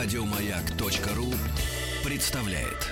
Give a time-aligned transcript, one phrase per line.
[0.00, 1.34] Радиомаяк.ру
[2.04, 2.86] представляет.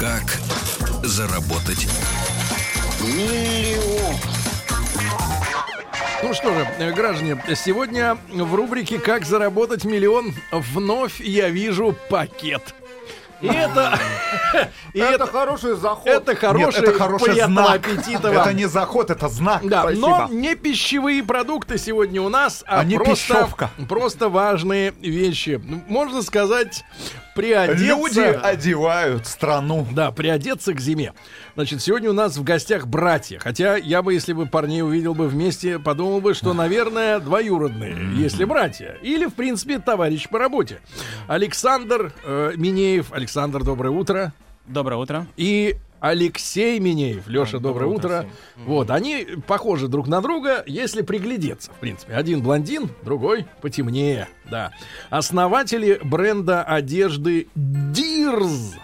[0.00, 0.22] Как
[1.04, 1.86] заработать
[6.22, 12.74] Ну что же, граждане, сегодня в рубрике «Как заработать миллион» вновь я вижу пакет.
[13.44, 13.98] И это,
[14.94, 16.06] и Это это, хороший заход.
[16.06, 17.86] это хороший, Нет, это хороший приятного знак.
[17.86, 18.38] аппетита вам.
[18.38, 19.60] Это не заход, это знак.
[19.68, 20.06] Да, Спасибо.
[20.08, 23.70] но не пищевые продукты сегодня у нас, а, А не просто, пищевка.
[23.88, 25.60] просто важные вещи.
[25.88, 26.84] Можно сказать,
[27.34, 27.84] приодеться...
[27.84, 29.86] Люди одевают страну.
[29.92, 31.12] Да, приодеться к зиме.
[31.54, 33.38] Значит, сегодня у нас в гостях братья.
[33.38, 38.44] Хотя я бы, если бы парней увидел бы вместе, подумал бы, что, наверное, двоюродные, если
[38.44, 38.96] братья.
[39.02, 40.80] Или, в принципе, товарищ по работе.
[41.28, 43.12] Александр э, Минеев.
[43.12, 44.32] Александр, доброе утро.
[44.66, 45.26] Доброе утро.
[45.36, 47.26] И Алексей Минеев.
[47.26, 48.26] Леша, доброе, утро.
[48.56, 52.14] Вот, они похожи друг на друга, если приглядеться, в принципе.
[52.14, 54.70] Один блондин, другой потемнее, да.
[55.10, 58.74] Основатели бренда одежды Дирз.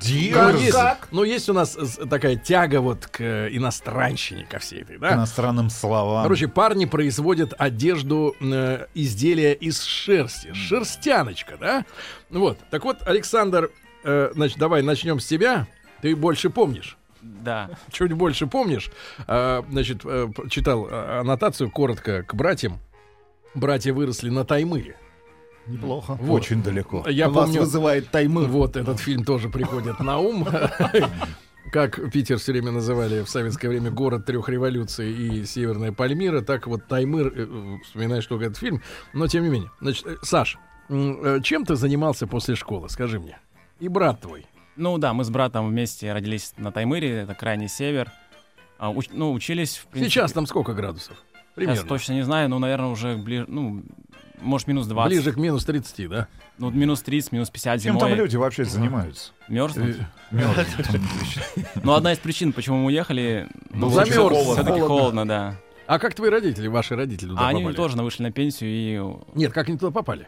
[0.00, 0.36] Дир.
[0.36, 0.60] Ну, Как?
[0.60, 0.78] есть,
[1.10, 1.76] ну, есть у нас
[2.08, 5.14] такая тяга вот к иностранщине, ко всей этой, К да?
[5.14, 6.22] иностранным словам.
[6.22, 10.52] Короче, парни производят одежду, э, изделия из шерсти.
[10.54, 11.84] Шерстяночка, да?
[12.30, 12.58] Ну Вот.
[12.70, 13.70] Так вот, Александр,
[14.06, 15.66] э, значит, давай начнем с тебя.
[16.02, 16.96] Ты больше помнишь.
[17.20, 17.70] Да.
[17.90, 18.90] Чуть больше помнишь.
[19.26, 22.78] Э, значит, э, п- читал э, аннотацию коротко к братьям.
[23.54, 24.96] Братья выросли на Таймыре.
[25.66, 26.16] Неплохо.
[26.20, 26.42] Вот.
[26.42, 27.04] Очень далеко.
[27.08, 28.46] Я Вас помню, вызывает таймыр.
[28.46, 30.46] вот этот фильм тоже приходит на ум.
[31.72, 36.68] Как Питер все время называли в советское время город трех революций и Северная Пальмира, так
[36.68, 38.80] вот Таймыр, э, вспоминаешь только этот фильм,
[39.12, 39.70] но тем не менее.
[39.80, 40.56] Значит, Саш,
[40.88, 43.38] чем ты занимался после школы, скажи мне?
[43.80, 44.46] И брат твой.
[44.76, 48.10] Ну да, мы с братом вместе родились на Таймыре, это крайний север.
[48.78, 50.10] А, уч- ну, учились, в принципе...
[50.10, 51.16] Сейчас там сколько градусов?
[51.16, 51.82] Сейчас Примерно.
[51.88, 53.82] точно не знаю, но, наверное, уже ближе, ну,
[54.42, 55.10] может, минус 20.
[55.16, 56.28] Ближе к минус 30, да?
[56.58, 58.22] Ну, минус 30, минус 50 Чем там зимой.
[58.22, 59.32] люди вообще занимаются?
[59.48, 59.96] Мерзнут.
[60.30, 60.66] Мёрзнут.
[61.82, 65.26] Ну, одна из причин, почему мы уехали, ну, Замёрз, все-таки холодно.
[65.26, 65.56] да.
[65.86, 67.76] А как твои родители, ваши родители туда А они попали?
[67.76, 69.38] тоже вышли на пенсию и...
[69.38, 70.26] Нет, как они туда попали?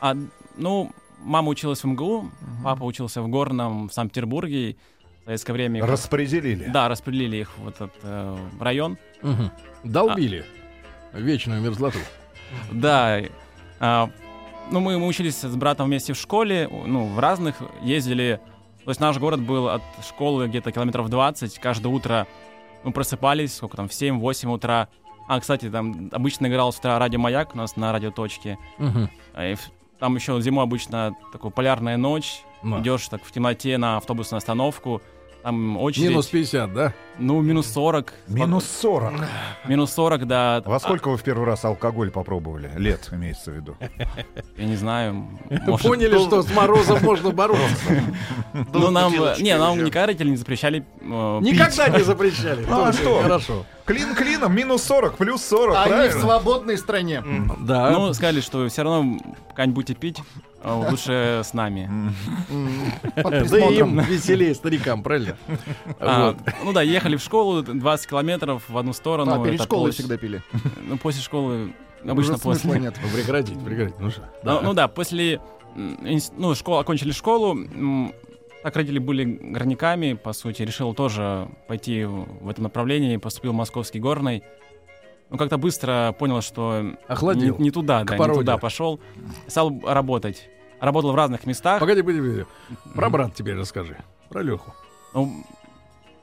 [0.00, 0.14] А,
[0.56, 2.30] ну, мама училась в МГУ,
[2.64, 4.76] папа учился в Горном, в Санкт-Петербурге.
[5.22, 5.80] В советское время...
[5.80, 6.64] их- Распределили.
[6.66, 8.96] Да, распределили их в этот э, район.
[9.22, 9.50] Мгм.
[9.82, 10.44] Долбили
[11.12, 11.98] вечную мерзлоту.
[12.70, 13.20] Да.
[13.80, 14.10] а,
[14.70, 18.40] ну, мы, мы учились с братом вместе в школе, ну, в разных, ездили.
[18.84, 21.58] То есть наш город был от школы где-то километров 20.
[21.58, 22.26] Каждое утро
[22.84, 24.88] мы просыпались, сколько там, в 7-8 утра.
[25.28, 28.58] А, кстати, там обычно играл с утра радио «Маяк» у нас на радиоточке.
[29.34, 29.56] А, и
[29.98, 32.42] там еще зимой обычно такая полярная ночь.
[32.62, 32.80] Да.
[32.80, 35.00] Идешь так в темноте на автобусную остановку.
[35.42, 36.08] Там очередь.
[36.08, 36.92] Минус 50, да?
[37.20, 38.12] Ну, минус 40.
[38.26, 39.12] Минус 40.
[39.66, 40.60] Минус 40, да.
[40.66, 42.72] Во сколько вы в первый раз алкоголь попробовали?
[42.76, 43.76] Лет имеется в виду.
[44.56, 45.28] Я не знаю.
[45.66, 48.02] может, Поняли, что с морозом можно бороться.
[48.72, 51.52] Ну, нам, э, не, нам никогда родители не запрещали э, пить.
[51.52, 52.66] Никогда не запрещали.
[52.68, 53.22] Ну, а что?
[53.22, 53.66] Хорошо.
[53.86, 57.22] Клин клином, минус 40, плюс 40, Они в свободной стране.
[57.60, 57.90] Да.
[57.90, 59.18] Ну, сказали, что все равно
[59.50, 60.18] когда-нибудь будете пить,
[60.62, 62.12] э, лучше с нами.
[63.14, 65.36] Да им веселее старикам, правильно?
[66.00, 66.34] А.
[66.64, 69.40] Ну да, ехали в школу 20 километров в одну сторону.
[69.40, 70.42] А, перед школой всегда пили.
[70.88, 71.72] Ну, после школы,
[72.06, 72.78] обычно после.
[72.78, 72.94] нет.
[73.14, 73.98] Прекратить, прекратить.
[73.98, 74.10] Ну?
[74.42, 75.40] Ну, ну да, после,
[75.74, 77.56] ну, школу, окончили школу,
[78.66, 84.00] так родители были горняками, по сути, решил тоже пойти в этом направлении, поступил в Московский
[84.00, 84.42] горный.
[85.30, 87.58] Ну, как-то быстро понял, что Охладел.
[87.58, 88.40] не, не туда, да, не породе.
[88.40, 88.98] туда пошел.
[89.46, 90.48] Стал работать.
[90.80, 91.78] Работал в разных местах.
[91.78, 92.44] Погоди, погоди, погоди.
[92.92, 93.98] Про брата теперь расскажи.
[94.30, 94.74] Про Леху.
[95.14, 95.44] Ну,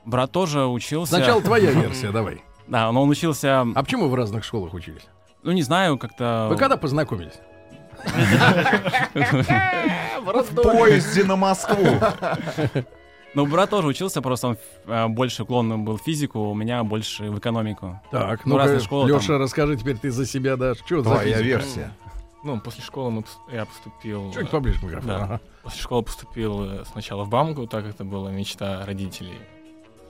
[0.04, 1.14] брат тоже учился.
[1.16, 2.42] Сначала твоя версия, давай.
[2.66, 5.06] Да, но он учился, А почему вы в разных школах учились?
[5.42, 6.48] ну, не знаю, как-то...
[6.50, 7.40] Вы когда познакомились?
[10.24, 11.86] В поезде на Москву.
[13.34, 17.30] Ну, брат тоже учился, просто он э, больше уклон был в физику, у меня больше
[17.30, 18.00] в экономику.
[18.12, 19.40] Так, Ну, ну разные школы Леша, там.
[19.40, 20.76] расскажи теперь ты за себя, да.
[20.76, 21.42] Что за Твоя физика?
[21.42, 21.92] версия.
[22.44, 24.32] Ну, после школы мы, я поступил...
[24.32, 25.12] Чуть поближе к микрофону.
[25.12, 25.24] Да.
[25.24, 25.40] Ага.
[25.64, 29.38] После школы поступил э, сначала в БАМку, так как это была мечта родителей,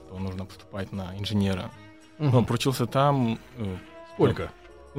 [0.05, 1.71] что нужно поступать на инженера.
[2.19, 2.31] Мгм.
[2.31, 3.77] Но проучился там э,
[4.13, 4.43] Сколько?
[4.43, 4.49] ну,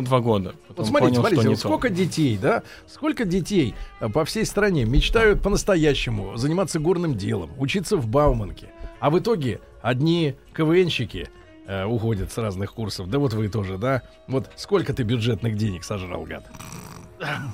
[0.05, 0.55] два года.
[0.69, 1.69] Потом Вот смотрите, понял, смотрите, что не вот то.
[1.69, 2.63] сколько детей, да?
[2.87, 8.71] Сколько детей э, по всей стране мечтают по-настоящему заниматься горным делом, учиться в Бауманке.
[9.01, 11.29] А в итоге одни КВНщики
[11.67, 13.09] э, уходят с разных курсов.
[13.09, 14.03] Да вот вы тоже, да?
[14.29, 16.45] Вот сколько ты бюджетных денег сожрал, гад?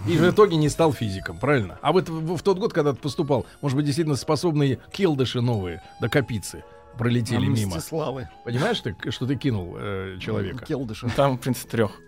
[0.09, 1.79] И в итоге не стал физиком, правильно?
[1.83, 5.83] А вот в, в тот год, когда ты поступал, может быть, действительно способные келдыши новые
[6.01, 6.65] до копицы
[6.99, 7.77] пролетели мимо.
[7.77, 8.29] Мстиславы.
[8.45, 10.65] Понимаешь, ты, что ты кинул э, человека?
[10.65, 11.09] Келдыши.
[11.15, 12.01] Там, в принципе, трех.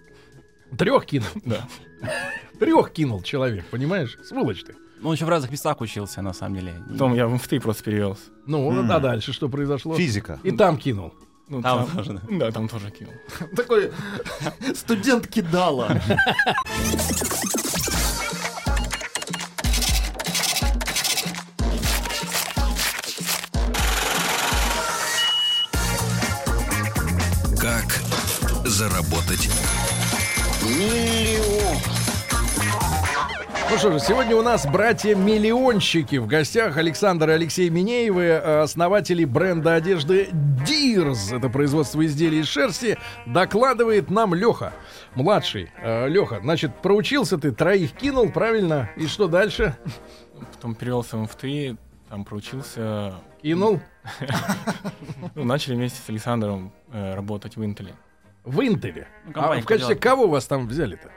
[0.76, 1.28] Трех кинул.
[1.44, 1.66] Да.
[2.58, 4.18] Трех кинул человек, понимаешь?
[4.24, 4.74] Сволочь ты.
[5.00, 6.74] Ну, он еще в разных местах учился, на самом деле.
[6.90, 8.22] Потом я в МФТИ просто перевелся.
[8.46, 8.90] Ну, М.
[8.90, 9.94] а дальше что произошло?
[9.96, 10.38] Физика.
[10.44, 11.12] И там кинул.
[11.48, 12.20] Ну, Там тоже, да.
[12.38, 13.12] Да, там тоже кинул.
[13.56, 13.92] Такой
[14.74, 16.00] студент кидала.
[27.60, 28.00] Как
[28.64, 29.48] заработать
[33.70, 36.16] Ну что же, сегодня у нас братья-миллионщики.
[36.16, 40.28] В гостях Александр и Алексей Минеевы, э, основатели бренда одежды
[40.66, 41.32] Дирз.
[41.32, 42.98] Это производство изделий из шерсти.
[43.26, 44.72] Докладывает нам Леха,
[45.14, 45.70] младший.
[45.82, 48.90] Леха, значит, проучился ты, троих кинул, правильно?
[48.96, 49.76] И что дальше?
[50.54, 51.76] Потом перевелся в МФТИ,
[52.08, 53.14] там проучился.
[53.42, 53.80] Кинул
[55.34, 57.94] Ну, начали вместе с Александром э, работать в Интеле.
[58.44, 59.08] В Интеле.
[59.26, 61.10] Ну, А в качестве кого вас там взяли-то?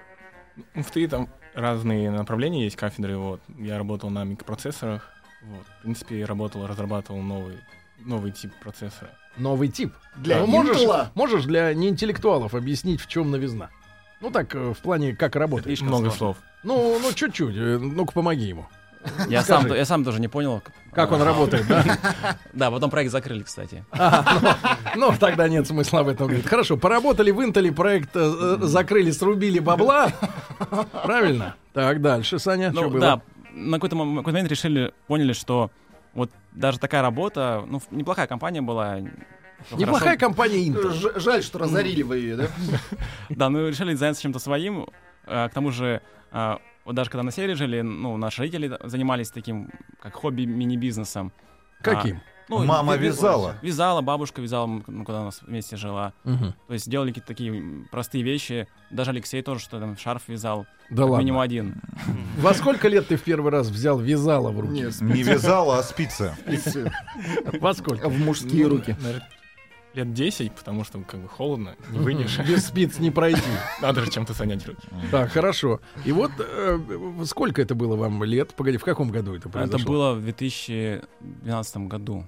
[0.73, 3.17] В МФТИ там разные направления есть, кафедры.
[3.17, 3.41] Вот.
[3.57, 5.09] Я работал на микропроцессорах.
[5.43, 5.65] Вот.
[5.79, 7.57] В принципе, работал, разрабатывал новый,
[7.99, 9.11] новый тип процессора.
[9.37, 9.93] Новый тип.
[10.15, 10.81] Для Ну, можешь,
[11.13, 13.69] можешь для неинтеллектуалов объяснить, в чем новизна?
[14.19, 15.79] Ну так, э, в плане, как работает.
[15.81, 16.17] Много сложно.
[16.17, 16.37] слов.
[16.63, 17.55] Ну, ну, чуть-чуть.
[17.55, 18.65] э, Ну-ка, помоги ему.
[19.29, 20.61] Я сам, я сам тоже не понял.
[20.93, 21.83] Как он А, работает, да?
[22.53, 23.83] Да, потом проект закрыли, кстати.
[23.91, 24.23] А,
[24.95, 26.47] ну, ну, тогда нет смысла об этом говорить.
[26.47, 28.19] Хорошо, поработали в Интеле, проект э,
[28.61, 30.11] э, закрыли, срубили бабла.
[31.03, 31.55] Правильно?
[31.73, 32.99] Так, дальше, Саня, что Ну, было?
[33.01, 33.21] да,
[33.53, 35.71] на какой-то мом- какой-то момент решили, поняли, что
[36.13, 38.99] вот даже такая работа, ну, неплохая компания была.
[39.71, 40.19] Неплохая хорошо.
[40.19, 40.93] компания Intel.
[40.93, 42.45] Ж- Жаль, что разорили вы ее, да?
[43.29, 44.87] Да, ну решили заняться чем-то своим.
[45.25, 46.01] А, К тому же,
[46.87, 49.69] вот даже когда на севере жили, ну, наши родители занимались таким,
[50.01, 51.31] как хобби, мини-бизнесом.
[51.83, 52.21] Каким?
[52.49, 53.55] Ну, Мама ви- вязала?
[53.61, 56.13] Вязала, бабушка вязала, ну, когда у нас вместе жила.
[56.23, 56.53] Мгм.
[56.67, 58.67] То есть делали какие-то такие простые вещи.
[58.89, 60.65] Даже Алексей тоже что там шарф вязал.
[60.89, 61.43] Да как минимум ладно.
[61.43, 61.81] один.
[62.37, 64.71] Во сколько лет ты в первый раз взял вязало в руки?
[64.73, 66.37] Нет, Не вязала, а спицы.
[66.47, 66.89] спицы
[67.59, 68.07] Во сколько?
[68.07, 68.95] в мужские руки.
[69.97, 72.37] Лет 10, потому что как бы холодно, не выйдешь.
[72.47, 73.41] Без спиц не пройти.
[73.81, 74.87] Надо же чем-то занять руки.
[75.09, 75.81] Так, хорошо.
[76.05, 76.79] И вот э,
[77.25, 78.53] сколько это было вам лет?
[78.53, 79.79] Погоди, в каком году это произошло?
[79.79, 82.25] Это было в 2012 году.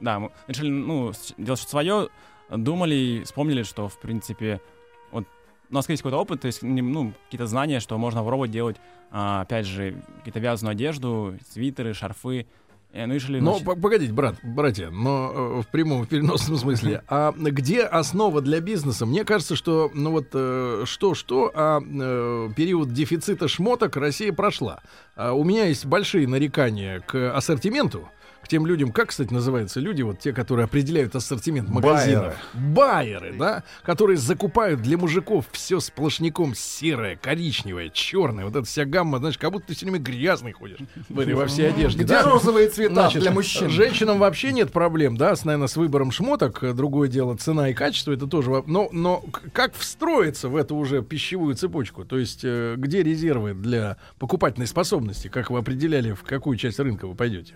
[0.00, 2.08] Да, мы решили, ну, делать что-то свое,
[2.48, 4.62] думали и вспомнили, что, в принципе,
[5.10, 5.26] вот
[5.70, 8.76] у нас есть какой-то опыт, то есть, ну, какие-то знания, что можно попробовать делать,
[9.10, 12.46] а, опять же, какие-то вязаную одежду, свитеры, шарфы.
[12.94, 13.40] И, ну, решили...
[13.40, 17.02] Но погодите, брат, братья, но э, в прямом, в переносном смысле.
[17.08, 19.04] А где основа для бизнеса?
[19.04, 24.80] Мне кажется, что, ну вот, э, что-что, а э, период дефицита шмоток Россия прошла.
[25.16, 28.08] А у меня есть большие нарекания к ассортименту,
[28.44, 32.34] к тем людям, как, кстати, называются люди, вот те, которые определяют ассортимент магазинов.
[32.52, 38.44] Байеры, да, которые закупают для мужиков все сплошняком серое, коричневое, черное.
[38.44, 41.46] Вот эта вся гамма, знаешь, как будто ты все время грязный ходишь в этой во
[41.46, 42.04] всей одежде.
[42.04, 42.22] Где да?
[42.22, 43.70] розовые цвета Значит, для мужчин?
[43.70, 46.74] Женщинам вообще нет проблем, да, с, наверное, с выбором шмоток.
[46.74, 48.62] Другое дело, цена и качество, это тоже...
[48.66, 49.24] Но, но
[49.54, 52.04] как встроиться в эту уже пищевую цепочку?
[52.04, 55.28] То есть, э, где резервы для покупательной способности?
[55.28, 57.54] Как вы определяли, в какую часть рынка вы пойдете?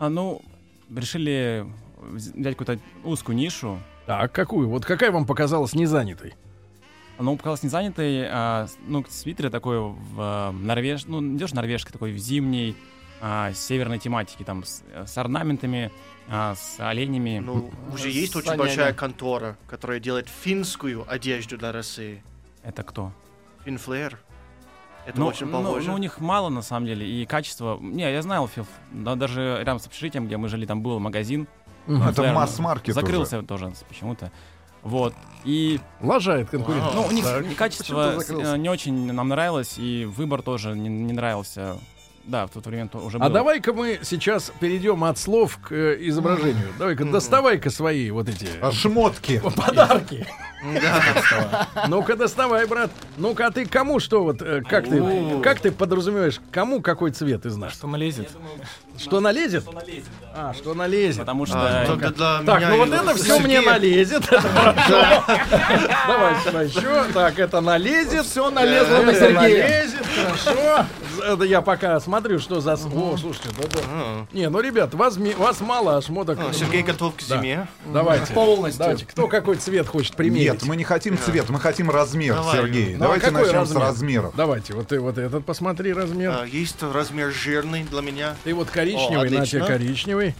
[0.00, 0.40] А, ну,
[0.96, 1.66] решили
[1.98, 3.78] вз- взять какую-то узкую нишу.
[4.06, 4.70] Так, какую?
[4.70, 6.34] Вот какая вам показалась незанятой?
[7.18, 11.04] Оно показалось не занятой, а, ну, свитеры такой в а, норвеж...
[11.04, 12.74] ну, не идешь норвежской, такой в зимней,
[13.20, 15.92] а, северной тематике, там, с, с орнаментами,
[16.28, 17.38] а, с оленями.
[17.38, 22.22] Ну, уже есть очень Саня, большая контора, которая делает финскую одежду для России.
[22.62, 23.12] Это кто?
[23.66, 24.18] Финфлеер.
[25.10, 25.88] Это ну, очень ну, похоже.
[25.88, 27.78] ну, у них мало, на самом деле, и качество...
[27.80, 31.48] Не, я знал, Фил, да, даже рядом с общежитием, где мы жили, там был магазин.
[31.86, 32.02] Мгм.
[32.04, 34.30] Это Флэр, масс-маркет Закрылся тоже почему-то.
[34.82, 35.14] Вот.
[35.44, 36.94] И, Лажает конкурент.
[36.94, 37.44] ну, у них Так.
[37.44, 41.76] и качество э, не очень нам нравилось, и выбор тоже не, не нравился.
[42.24, 43.30] Да, в тот время то уже А был.
[43.30, 46.68] давай-ка мы сейчас перейдем от слов к э, изображению.
[46.78, 49.40] Давай-ка доставай-ка свои вот эти А шмотки.
[49.56, 50.26] подарки.
[51.88, 52.90] Ну-ка, доставай, брат.
[53.16, 55.02] Ну-ка, а ты кому что вот, э, как ты,
[55.42, 57.72] как ты подразумеваешь, кому какой цвет из нас?
[57.72, 58.28] Что налезет?
[58.98, 59.64] Что налезет?
[60.34, 61.20] А, что налезет.
[61.20, 61.56] Потому что...
[61.58, 64.24] А, только для Так, меня ну вот и это все мне налезет.
[64.30, 65.24] Это хорошо.
[66.06, 67.04] Давай сюда еще.
[67.14, 68.26] Так, это налезет.
[68.26, 69.38] Все налезло на Сергея.
[69.40, 70.06] налезет.
[70.06, 70.86] Хорошо.
[71.20, 72.74] Это я пока смотрю, что за...
[72.74, 74.26] О, слушайте, да, да.
[74.32, 76.38] Не, ну, ребят, вас, ми- вас мало, а шмоток...
[76.40, 77.36] а, Сергей готов к Да.
[77.38, 77.68] зиме.
[77.92, 78.32] Давайте.
[78.32, 78.78] Полностью.
[78.78, 79.06] Давайте.
[79.06, 80.52] Кто какой цвет хочет примерить?
[80.52, 82.56] Нет, мы не хотим цвет, мы хотим размер, Давай.
[82.56, 82.90] Сергей.
[82.94, 83.78] Ну, а Давайте какой начнем размер?
[83.78, 84.32] с размеров.
[84.36, 86.30] Давайте, вот ты вот этот посмотри размер.
[86.42, 88.34] А, Есть размер жирный для меня.
[88.44, 89.44] Ты вот коричневый, О, на отлично.
[89.60, 90.34] тебе коричневый.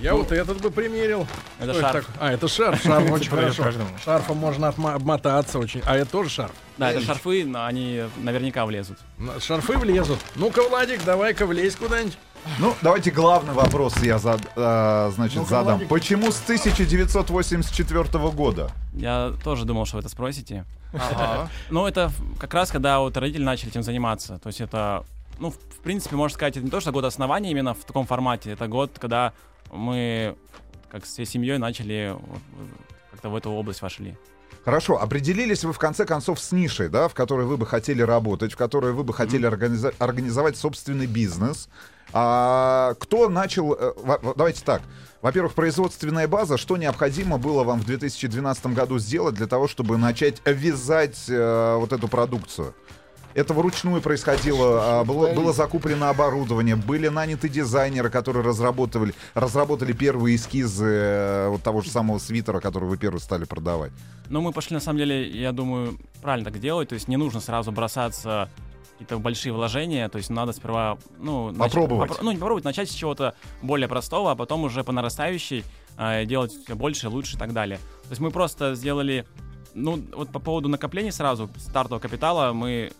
[0.00, 1.26] Я вот этот бы примерил.
[1.60, 2.08] Это шарф.
[2.18, 2.82] А, это шарф.
[2.82, 3.64] Шарф очень хорошо.
[4.04, 5.80] Шарфом можно обмотаться очень.
[5.86, 6.52] А это тоже шарф.
[6.78, 8.98] Да, это шарфы, но они наверняка влезут.
[9.40, 10.18] Шарфы влезут.
[10.34, 12.18] Ну-ка, Владик, давай-ка влезь куда-нибудь.
[12.58, 15.74] Ну, давайте главный вопрос я зад- э, значит, Ну-ка, задам.
[15.74, 15.88] Владик.
[15.88, 18.70] Почему с 1984 года?
[18.94, 20.64] Я тоже думал, что вы это спросите.
[20.92, 21.48] Ага.
[21.70, 24.38] Ну, это как раз, когда вот родители начали этим заниматься.
[24.38, 25.04] То есть это,
[25.38, 28.06] ну, в, в принципе, можно сказать, это не то, что год основания именно в таком
[28.06, 28.50] формате.
[28.50, 29.32] Это год, когда
[29.72, 30.36] мы,
[30.90, 32.16] как всей семьей, начали
[33.10, 34.16] как-то в эту область вошли.
[34.64, 38.52] Хорошо, определились вы в конце концов с нишей, да, в которой вы бы хотели работать,
[38.52, 41.68] в которой вы бы хотели организа- организовать собственный бизнес.
[42.12, 43.72] А, кто начал...
[43.72, 43.92] э,
[44.36, 44.82] давайте так.
[45.20, 46.58] Во-первых, производственная база.
[46.58, 51.92] Что необходимо было вам в 2012 году сделать для того, чтобы начать вязать э, вот
[51.92, 52.74] эту продукцию?
[53.34, 60.36] Это вручную происходило, а, было, было закуплено оборудование, были наняты дизайнеры, которые разработали, разработали первые
[60.36, 63.92] эскизы э, вот того же самого свитера, который вы первый стали продавать.
[64.28, 66.88] Но мы пошли, на самом деле, я думаю, правильно так делать.
[66.88, 68.48] То есть не нужно сразу бросаться
[68.92, 70.08] какие-то большие вложения.
[70.08, 71.50] То есть надо сперва, ну...
[71.50, 72.10] нач- Попробовать.
[72.10, 75.64] попро- ну, не попробовать, начать с чего-то более простого, а потом уже по нарастающей
[75.98, 77.78] э, делать все больше, лучше и так далее.
[78.04, 79.26] То есть мы просто сделали...
[79.74, 82.92] Ну, вот по поводу накоплений сразу, стартового капитала, мы...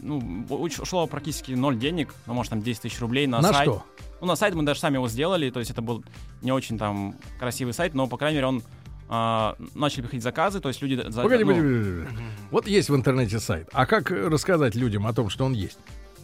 [0.00, 3.68] Ну, ушло практически ноль денег, ну, может, там 10 тысяч рублей на, На сайт.
[3.68, 3.84] что?
[4.20, 6.04] Ну, на сайт мы даже сами его сделали, то есть это был
[6.42, 8.62] не очень там красивый сайт, но, по крайней мере, он
[9.08, 10.94] а, начали приходить заказы, то есть люди...
[11.10, 12.22] за- Погоди, ну, погоди, погоди, погоди.
[12.50, 13.68] Вот есть в интернете сайт.
[13.72, 15.78] А как рассказать людям о том, что он есть?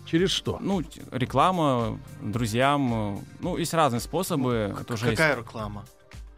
[0.06, 0.58] Через что?
[0.62, 0.82] ну,
[1.12, 4.74] реклама, друзьям, ну, есть разные способы.
[4.88, 5.18] уже есть.
[5.18, 5.84] Какая реклама?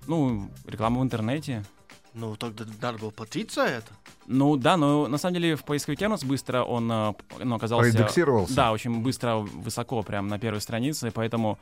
[0.08, 1.64] Ну, реклама в интернете.
[2.14, 3.92] Ну, тогда надо было платить за это.
[4.26, 7.12] Ну, да, но на самом деле в поисковике у нас быстро он э,
[7.42, 7.90] ну, оказался...
[7.90, 8.54] Проиндексировался?
[8.54, 11.58] Да, очень быстро, высоко, прям на первой странице, поэтому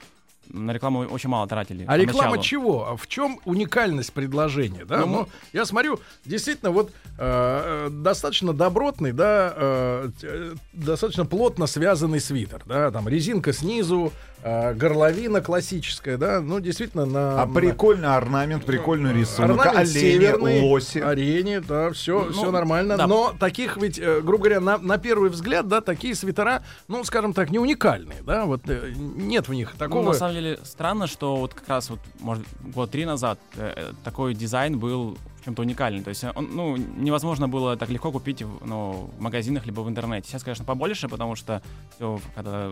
[0.51, 1.85] на рекламу очень мало тратили.
[1.87, 2.43] А реклама поначалу.
[2.43, 2.89] чего?
[2.89, 4.85] А В чем уникальность предложения?
[4.85, 4.99] Да?
[5.01, 11.67] Ну, Ну, я смотрю, действительно, вот э, э, достаточно добротный, да, э, э, достаточно плотно
[11.67, 18.09] связанный свитер, да, там резинка снизу, э, горловина классическая, да, ну действительно на А прикольный
[18.17, 20.99] орнамент, прикольный рисунок, орнамент олени, лоси.
[20.99, 22.97] Арене, да, все, Ну, все нормально.
[22.97, 23.07] да.
[23.07, 27.33] Но таких ведь, э, грубо говоря, на, на первый взгляд, да, такие свитера, ну, скажем
[27.33, 30.03] так, не уникальные, да, вот э, нет в них Ну, такого.
[30.05, 34.35] на самом деле, странно, что вот как раз вот, может, год три назад э, такой
[34.35, 36.03] дизайн был в чем-то уникальный.
[36.03, 39.89] То есть он, ну, невозможно было так легко купить в, ну, в магазинах либо в
[39.89, 40.29] интернете.
[40.29, 41.63] Сейчас, конечно, побольше, потому что
[41.97, 42.71] все, когда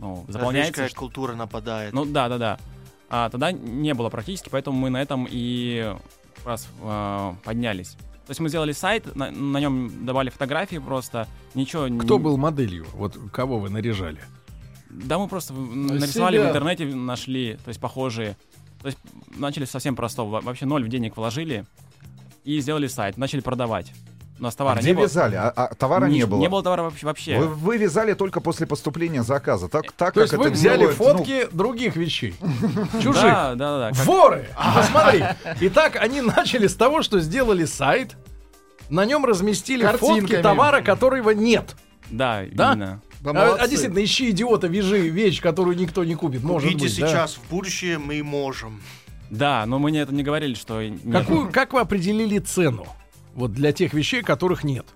[0.00, 0.88] ну, заполняется...
[0.88, 1.92] Что- культура нападает.
[1.92, 2.58] Ну да, да, да.
[3.08, 5.94] А тогда не было практически, поэтому мы на этом и
[6.44, 7.90] раз э, поднялись.
[8.26, 11.86] То есть мы сделали сайт, на, нем добавили фотографии просто, ничего...
[12.04, 12.86] Кто не- был моделью?
[12.94, 14.20] Вот кого вы наряжали?
[14.88, 16.46] Да, мы просто в- нарисовали себя.
[16.46, 18.36] в интернете, нашли, то есть похожие.
[18.80, 18.98] То есть
[19.36, 20.30] начали совсем простого.
[20.30, 21.66] Во- Вообще ноль в денег вложили
[22.44, 23.92] и сделали сайт, начали продавать.
[24.40, 25.02] У нас А товара где не было.
[25.02, 25.34] вязали?
[25.36, 26.40] А, а товара не, Ни- было.
[26.40, 27.38] Не было товара вообще.
[27.38, 29.68] Вы, вы вязали только после поступления заказа.
[29.68, 32.34] Так, так То есть как вы это взяли делают, ну, фотки других вещей,
[33.02, 33.22] чужих.
[33.22, 33.90] Да, да, да.
[33.90, 33.96] да.
[33.96, 34.48] Как- Воры!
[34.74, 35.24] Посмотри.
[35.60, 38.16] Итак, они начали с того, что сделали сайт,
[38.88, 41.76] на нем разместили фотки товара, которого нет.
[42.10, 42.72] Да, Да?
[42.72, 43.02] именно.
[43.20, 46.42] Да А, а действительно, ищи идиота, вяжи вещь, которую никто не купит.
[46.42, 47.08] Может Купите быть, да.
[47.08, 48.80] сейчас, в будущее мы можем.
[49.28, 50.98] Да, но мы не, это не говорили, что нет.
[51.12, 52.86] Какую, как вы определили цену?
[53.34, 54.86] Вот для тех вещей, которых нет.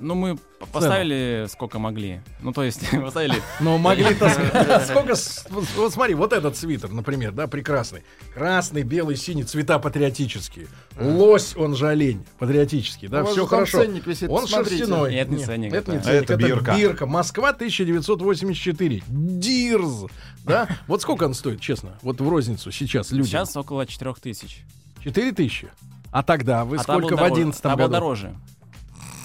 [0.00, 0.36] Ну, мы
[0.72, 2.20] поставили сколько могли.
[2.42, 3.36] Ну, то есть, поставили...
[3.60, 4.28] Но могли-то...
[4.28, 5.14] с- Сколько...
[5.76, 8.02] Вот смотри, вот этот свитер, например, да, прекрасный.
[8.34, 10.66] Красный, белый, синий, цвета патриотические.
[11.00, 13.78] Лось, он же олень, патриотический, да, все хорошо.
[13.84, 15.12] ценник висит, Он шерстяной.
[15.12, 16.76] Нет, не ценник, Это не это- ценник, Это это бирка.
[16.76, 17.06] бирка.
[17.06, 19.02] Москва 1984.
[19.06, 20.06] Дирз.
[20.44, 20.68] Да?
[20.88, 21.98] Вот сколько он стоит, честно?
[22.02, 23.26] Вот в розницу сейчас людям.
[23.26, 24.64] Сейчас около 4000.
[25.04, 25.68] 4 тысячи.
[26.14, 27.92] А тогда вы А сколько в дороже- 11 та был году?
[27.92, 28.34] дороже.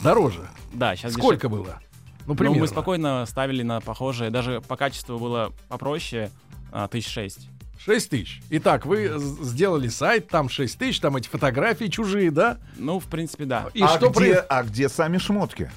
[0.03, 0.49] Дороже.
[0.73, 1.79] Да, сейчас Сколько было?
[2.25, 2.61] Ну, Ну, примерно.
[2.61, 6.31] мы спокойно ставили на похожие, даже по качеству было попроще,
[6.71, 7.47] а, тысяч шесть.
[7.77, 8.41] 6 тысяч.
[8.49, 12.57] Итак, вы сделали сайт, там 6 тысяч, там эти фотографии чужие, да?
[12.75, 13.67] Ну, в принципе, да.
[13.75, 15.69] И а, что где, про- а где сами шмотки?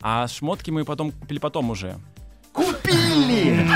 [0.00, 1.96] А шмотки мы потом купили потом уже.
[2.54, 3.68] Купили!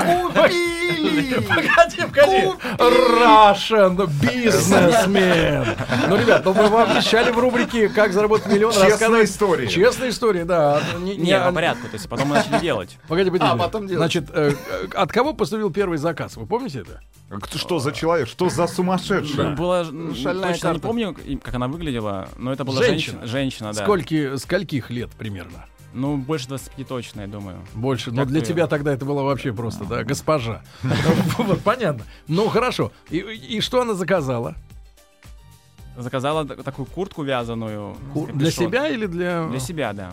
[0.00, 0.71] Купили!
[0.88, 1.40] Купили!
[1.48, 2.50] Погоди, погоди.
[2.78, 5.76] Russian businessman.
[6.08, 9.68] Ну, ребят, ну мы вам обещали в рубрике «Как заработать миллион» Честная история.
[9.68, 10.80] Честная история, да.
[11.00, 12.98] Не- Не, не- по порядку, то есть потом мы начали делать.
[13.08, 13.44] Погоди, погоди.
[13.48, 13.98] А, потом делать.
[13.98, 14.52] Значит, э,
[14.94, 16.36] от кого поступил первый заказ?
[16.36, 17.00] Вы помните это?
[17.40, 18.28] Кто- Что за человек?
[18.28, 19.44] Что за сумасшедший?
[19.50, 23.20] Ну, Было, м, Шальная точно не помню, как она выглядела, но это была Женщина.
[23.20, 23.26] женщина.
[23.26, 23.82] Женщина, да.
[23.84, 25.64] Скольки, скольких лет примерно?
[25.92, 27.58] Ну, больше 25 точно, я думаю.
[27.74, 28.10] Больше.
[28.10, 30.62] Но Как для ты- тебя тогда это было вообще просто, да, госпожа.
[31.38, 32.04] Вот, понятно.
[32.28, 32.92] Ну, хорошо.
[33.10, 34.54] И, что она заказала?
[35.96, 37.96] Заказала такую куртку вязаную.
[38.32, 39.46] Для себя или для...
[39.48, 40.12] Для себя, да.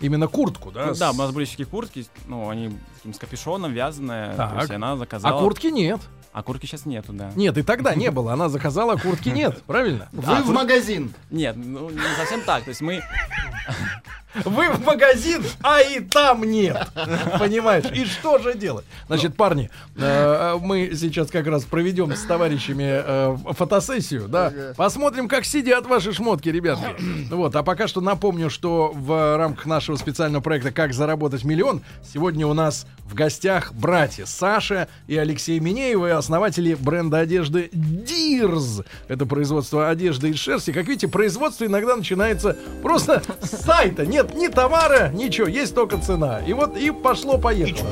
[0.00, 0.86] Именно куртку, да?
[0.86, 2.78] Ну, да, у нас были такие куртки, ну, они
[3.12, 4.32] с капюшоном вязаные.
[4.34, 4.52] Так.
[4.52, 5.40] То есть она А заказала.
[5.40, 6.00] куртки нет.
[6.38, 7.32] А куртки сейчас нету, да.
[7.34, 8.32] Нет, и тогда не было.
[8.32, 9.60] Она заказала, а куртки нет.
[9.66, 10.08] Правильно?
[10.12, 11.12] Вы в магазин.
[11.32, 12.62] Нет, ну не совсем так.
[12.62, 13.02] То есть мы.
[14.44, 16.88] Вы в магазин, а и там нет.
[17.38, 17.84] Понимаешь?
[17.94, 18.84] И что же делать?
[19.06, 24.52] Значит, парни, э, мы сейчас как раз проведем с товарищами э, фотосессию, да?
[24.76, 26.94] Посмотрим, как сидят ваши шмотки, ребятки.
[27.38, 32.46] Вот, а пока что напомню, что в рамках нашего специального проекта «Как заработать миллион» сегодня
[32.46, 38.82] у нас в гостях братья Саша и Алексей Минеевы, основатели бренда одежды Дирз.
[39.08, 40.72] Это производство одежды из шерсти.
[40.72, 44.04] Как видите, производство иногда начинается просто с сайта.
[44.04, 46.40] Нет ни товара, ничего, есть только цена.
[46.46, 47.90] И вот и пошло-поехало.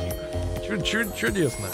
[0.67, 1.65] Чуть-чуть чудесно.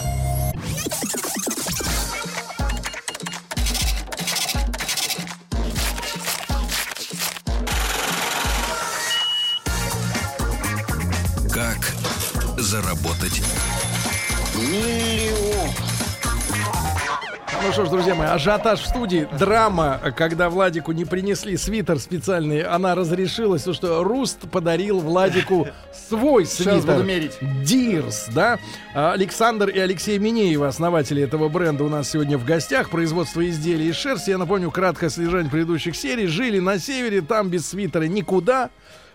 [17.74, 22.94] Что ж, друзья мои, ажиотаж в студии, драма, когда Владику не принесли свитер специальный, она
[22.94, 25.66] разрешилась, потому что Руст подарил Владику
[26.08, 26.74] свой свитер.
[26.74, 27.32] Сейчас буду мерить.
[27.64, 28.60] Дирс, да?
[28.94, 32.90] А, Александр и Алексей Минеевы, основатели этого бренда, у нас сегодня в гостях.
[32.90, 34.30] Производство изделий из шерсти.
[34.30, 36.28] Я напомню, краткое содержание предыдущих серий.
[36.28, 38.70] Жили на севере, там без свитера никуда.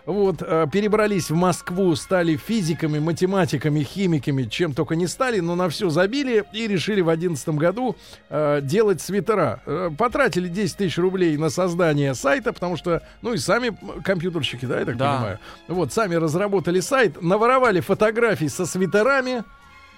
[0.06, 5.68] Вот, э, перебрались в Москву, стали физиками, математиками, химиками, чем только не стали, но на
[5.68, 7.96] все забили и решили в одиннадцатом году
[8.28, 9.60] э, делать свитера.
[9.66, 14.80] Э, потратили 10 тысяч рублей на создание сайта, потому что, ну и сами компьютерщики, да,
[14.80, 15.14] я так Да.
[15.16, 15.38] понимаю.
[15.68, 19.44] Вот, сами разработали сайт, наворовали фотографии со свитерами,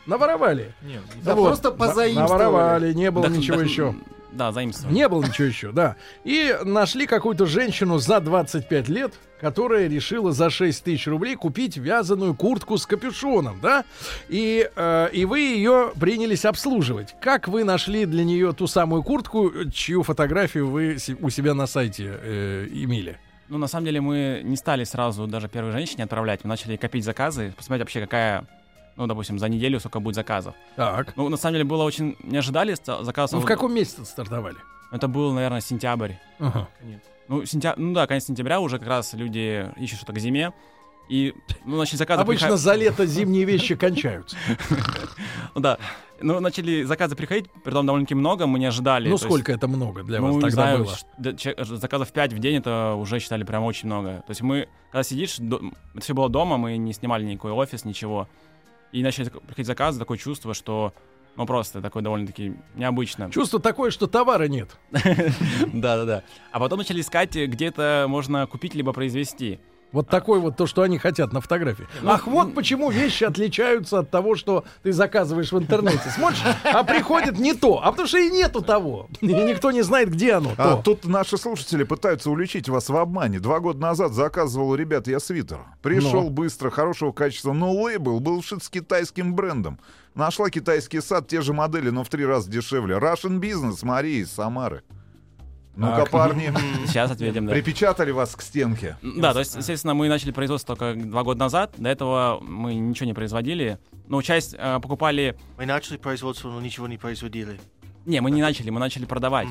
[0.06, 0.75] наворовали.
[0.82, 2.32] Нет, не Да Вот, просто позаимствовали.
[2.43, 3.95] Наворовали, не было Да, ничего да, еще.
[4.32, 4.95] Да, заимствовали.
[4.95, 5.97] Не было ничего еще, да.
[6.25, 12.34] И нашли какую-то женщину за 25 лет, которая решила за 6 тысяч рублей купить вязаную
[12.34, 13.84] куртку с капюшоном, да?
[14.28, 17.14] И, э, и вы ее принялись обслуживать.
[17.21, 22.18] Как вы нашли для нее ту самую куртку, чью фотографию вы у себя на сайте
[22.23, 23.18] э, имели?
[23.49, 26.40] Ну, на самом деле, мы не стали сразу даже первой женщине отправлять.
[26.42, 28.47] Мы начали копить заказы, посмотреть вообще, какая,
[28.97, 30.55] ну, допустим, за неделю сколько будет заказов.
[30.76, 31.17] Так.
[31.17, 32.17] Ну, на самом деле, было очень...
[32.23, 33.41] Не ожидали заказов.
[33.41, 34.57] Ну, в каком месяце стартовали?
[34.91, 36.13] Это был, наверное, сентябрь.
[36.39, 36.69] Ага.
[37.28, 37.75] Ну, сентя...
[37.76, 40.52] ну да, конец сентября уже как раз люди ищут что-то к зиме.
[41.09, 42.23] И, ну, начали заказы...
[42.23, 44.37] Обычно приха- за лето зимние вещи кончаются.
[45.55, 45.76] Ну, да.
[46.23, 49.09] Ну, начали заказы приходить, притом довольно-таки много, мы не ожидали.
[49.09, 51.76] Ну, сколько это много для вас тогда было?
[51.76, 54.23] заказов 5 в день это уже считали прям очень много.
[54.26, 55.61] То есть мы, когда сидишь, это
[56.00, 58.28] все было дома, мы не снимали никакой офис, ничего.
[58.93, 60.93] И начали приходить заказы, такое чувство, что
[61.37, 63.31] ну просто такое довольно-таки необычно.
[63.31, 64.76] Чувство такое, что товара нет.
[64.91, 66.25] Да-да-да.
[66.50, 69.59] А потом начали искать, где это можно купить либо произвести.
[69.93, 71.87] Вот такое вот то, что они хотят на фотографии.
[72.05, 76.11] Ах, вот почему вещи отличаются от того, что ты заказываешь в интернете.
[76.15, 77.81] Смотришь, а приходит не то.
[77.83, 79.09] А потому что и нету того.
[79.21, 80.52] И никто не знает, где оно.
[80.57, 80.83] А то.
[80.83, 83.39] тут наши слушатели пытаются уличить вас в обмане.
[83.39, 85.61] Два года назад заказывал у ребят я свитер.
[85.83, 86.31] Пришел Ну.
[86.31, 89.78] быстро, хорошего качества, но лейбл был шит с китайским брендом.
[90.15, 92.97] Нашла китайский сад, те же модели, но в три раза дешевле.
[92.97, 94.83] Russian Business, Мария из Самары.
[95.76, 96.52] Ну-ка, парни,
[96.87, 97.52] Сейчас ответим, да.
[97.52, 98.97] припечатали вас к стенке.
[99.02, 101.75] Да, то есть, естественно, мы начали производство только два года назад.
[101.78, 103.78] До этого мы ничего не производили.
[104.08, 105.37] Ну, часть э, покупали...
[105.56, 107.58] Мы начали производство, но ничего не производили.
[108.04, 109.49] Не, мы не начали, мы начали продавать.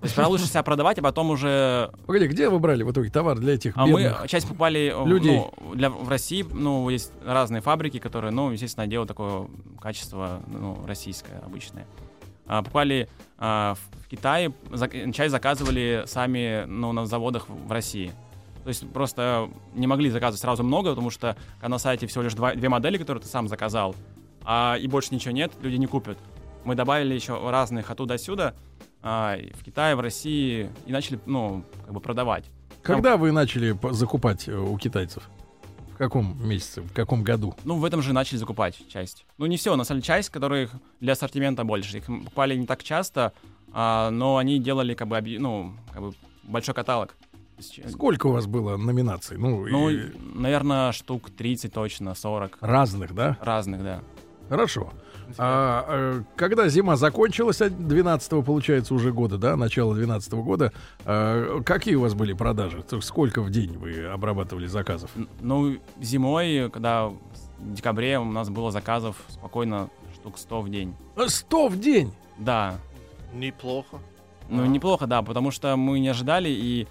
[0.00, 1.92] То есть, лучше себя продавать, а потом уже...
[2.06, 5.36] Погоди, где вы брали в итоге товар для этих А мы часть покупали э, людей.
[5.36, 6.44] ну, для, в России.
[6.50, 9.48] Ну, есть разные фабрики, которые, ну, естественно, делают такое
[9.80, 11.86] качество ну, российское, обычное.
[12.52, 14.52] А, покупали а, в, Китае,
[15.14, 18.12] часть заказывали сами ну, на заводах в России.
[18.62, 22.54] То есть просто не могли заказывать сразу много, потому что на сайте всего лишь два-
[22.54, 23.96] две модели, которые ты сам заказал,
[24.44, 26.18] а и больше ничего нет, люди не купят.
[26.64, 28.52] Мы добавили еще разных оттуда-сюда,
[29.00, 32.44] а, в Китае, в России, и начали, ну, как бы продавать.
[32.82, 35.22] Когда вы начали закупать э, у китайцев?
[36.02, 37.54] В каком месяце, в каком году?
[37.62, 39.24] Ну, в этом же начали закупать часть.
[39.38, 41.98] Ну, не все, на самом деле, часть, которых для ассортимента больше.
[41.98, 43.32] Их покупали не так часто,
[43.72, 46.12] а, но они делали, как бы, ну, как бы
[46.42, 47.14] большой каталог.
[47.88, 49.38] Сколько у вас было номинаций?
[49.38, 53.38] Ну, Ну, и наверное, штук 30 точно, 40 разных, да?
[53.40, 54.00] разных, да.
[54.48, 54.92] Хорошо.
[55.38, 60.72] А, э, когда зима закончилась, 12 получается уже года, да, начало 12 года,
[61.04, 62.84] а, какие у вас были продажи?
[63.00, 65.10] Сколько в день вы обрабатывали заказов?
[65.40, 67.16] Ну, зимой, когда в
[67.60, 70.94] декабре у нас было заказов спокойно штук 100 в день.
[71.26, 72.12] 100 в день!
[72.38, 72.74] Да,
[73.34, 73.98] Неплохо.
[74.48, 76.86] ну неплохо, да, потому что мы не ожидали и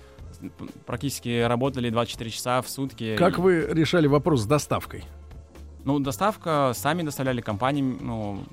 [0.85, 3.15] практически работали 24 часа в сутки.
[3.17, 5.03] Как И- вы решали вопрос с доставкой?
[5.85, 8.43] Ну, доставка, сами доставляли компании, ну,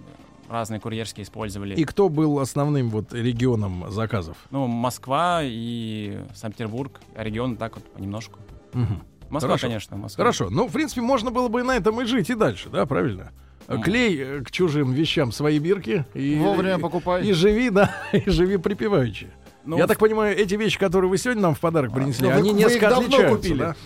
[0.49, 1.75] разные курьерские использовали.
[1.75, 4.37] И кто был основным вот регионом заказов?
[4.51, 8.39] Ну, Москва и Санкт-Петербург, а регионы так вот понемножку.
[8.73, 9.03] Мгм.
[9.29, 9.67] Москва, Хорошо.
[9.67, 10.23] конечно, Москва.
[10.25, 10.49] Хорошо.
[10.51, 13.31] Ну, в принципе, можно было бы и на этом и жить и дальше, да, правильно?
[13.69, 13.83] М.
[13.83, 17.27] Клей э, к чужим вещам свои бирки и, Вовремя покупай.
[17.27, 19.29] и живи, да, и живи припеваючи.
[19.67, 22.39] Ну, Я так понимаю, эти вещи, которые вы сегодня нам в подарок принесли, ну вы-
[22.39, 23.59] они вы их несколько давно отличаются, купили.
[23.59, 23.77] да?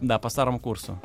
[0.00, 0.98] Да, по старому курсу.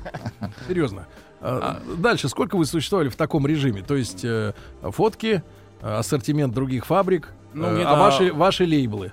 [0.68, 1.06] Серьезно.
[1.40, 3.82] А, Дальше, сколько вы существовали в таком режиме?
[3.82, 4.52] То есть э,
[4.82, 5.42] фотки,
[5.82, 9.12] э, ассортимент других фабрик, Ну, э, а ваши, ваши лейблы?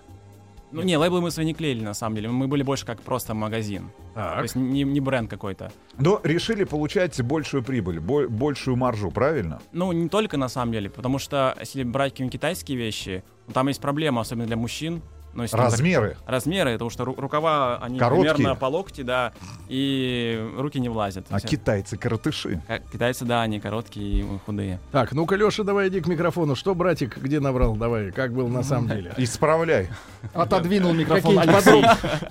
[0.72, 2.30] Ну, не, лейблы мы свои не клеили, на самом деле.
[2.30, 3.92] Мы были больше как просто магазин.
[4.14, 4.44] То Так.
[4.44, 5.72] есть не, не бренд какой-то.
[5.98, 9.60] Но решили получать большую прибыль, бо- большую маржу, правильно?
[9.72, 13.68] Ну, не только на самом деле, потому что если брать какие-нибудь китайские вещи, ну, там
[13.70, 15.02] есть проблема, особенно для мужчин.
[15.36, 16.16] Ну, если там Размеры.
[16.26, 18.34] размеры, потому что ру- рукава, они Короткие.
[18.34, 19.34] примерно по локти, да,
[19.68, 21.26] и руки не влазят.
[21.30, 22.62] А есть, китайцы коротыши.
[22.68, 24.80] ка- Китайцы, да, они короткие и худые.
[24.94, 26.56] Так, ну-ка, Леша, давай иди к микрофону.
[26.56, 27.76] Что, братик, где набрал?
[27.76, 29.14] Давай, как был на самом деле?
[29.18, 29.90] Исправляй.
[30.34, 31.38] Отодвинул микрофон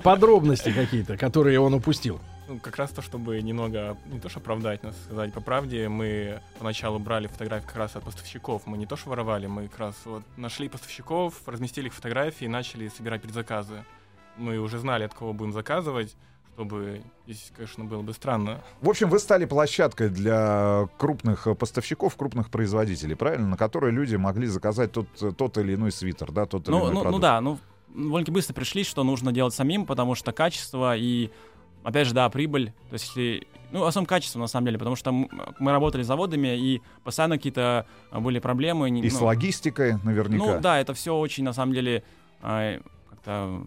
[0.03, 2.21] подробности какие-то, которые он упустил.
[2.47, 6.41] Ну, как раз то, чтобы немного, не то что оправдать, но сказать по правде, мы
[6.59, 8.67] поначалу брали фотографии как раз от поставщиков.
[8.67, 12.49] Мы не то что воровали, мы как раз вот нашли поставщиков, разместили их фотографии и
[12.49, 13.85] начали собирать предзаказы.
[14.37, 16.15] Мы уже знали, от кого будем заказывать,
[16.53, 18.61] чтобы здесь, конечно, было бы странно.
[18.83, 23.49] В общем, вы стали площадкой для крупных поставщиков, крупных производителей, правильно?
[23.49, 25.07] На которые люди могли заказать тот,
[25.39, 27.23] тот или иной свитер, да, тот или Ну, иной ну, ну продукт.
[27.23, 27.59] да, ну
[27.95, 31.31] довольно быстро пришли, что нужно делать самим, потому что качество и,
[31.85, 32.73] опять же, да, прибыль.
[32.91, 36.07] То есть, если, ну, в основном качество, на самом деле, потому что мы работали с
[36.07, 38.91] заводами, и постоянно какие-то а, были проблемы.
[38.91, 40.45] И с ну, логистикой наверняка.
[40.45, 42.03] Ну да, это все очень, на самом деле,
[42.43, 43.63] а, как-то,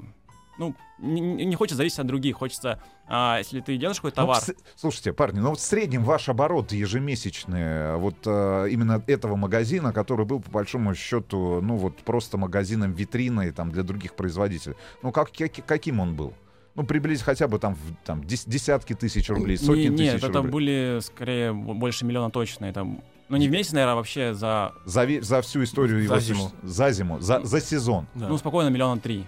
[0.58, 4.41] ну, не, не- хочется зависеть от других, хочется, а, если ты делаешь какой-то Ну, товар,
[4.41, 9.93] с- слушайте, парни, ну вот в среднем ваш оборот ежемесячный, вот э, именно этого магазина,
[9.93, 15.12] который был по большому счету, ну вот просто магазином витриной там для других производителей, ну
[15.12, 16.34] как, как- каким он был?
[16.78, 20.24] Ну, приблизить хотя бы там, в- там дес- десятки тысяч рублей, сотни не, нет, тысяч
[20.30, 20.52] это рублей.
[20.52, 22.66] были скорее больше миллиона точно.
[22.66, 26.04] Это, ну, не в месяц, наверное, а вообще за, За, ве- за всю историю За
[26.04, 26.52] его зиму.
[26.62, 28.06] За зиму, за, за сезон.
[28.13, 28.28] Да.
[28.28, 29.26] ну, спокойно, миллиона три.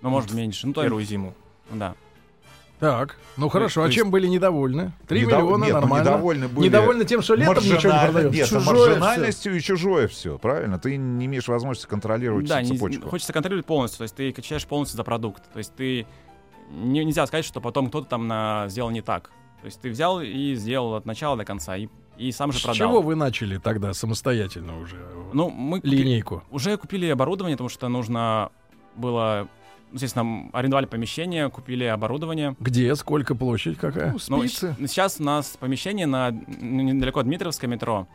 [0.00, 0.66] Ну, может, меньше.
[0.68, 1.34] Ну, то первую зиму.
[1.72, 1.94] да.
[2.80, 4.92] Так, ну хорошо, то а есть- чем были недовольны?
[5.08, 6.04] Три Недов- миллиона, Нет, ну, нормально.
[6.08, 8.36] недовольны были Недовольны тем, что летом ничего не продается.
[8.36, 10.78] Нет, Чужое маржинальностью и чужое все, правильно?
[10.78, 13.08] Ты не имеешь возможности контролировать Да, не- цепочку.
[13.08, 15.42] хочется контролировать полностью, то есть ты качаешь полностью за продукт.
[15.52, 16.06] То есть ты
[16.70, 19.30] не- нельзя сказать, что потом кто-то там на, сделал не так.
[19.60, 22.62] То есть ты взял и сделал от начала до конца, и, и сам же С
[22.62, 22.76] продал.
[22.76, 24.96] чего вы начали тогда самостоятельно уже
[25.32, 26.42] Ну, мы купи- линейку?
[26.50, 28.50] уже купили оборудование, потому что нужно
[28.94, 29.48] было,
[29.90, 32.54] ну, естественно, арендовали помещение, купили оборудование.
[32.60, 34.12] Где, сколько площадь, какая?
[34.12, 34.76] Ну, Но спицы.
[34.78, 38.06] щ- сейчас у нас помещение на ну, недалеко от Дмитровского метро.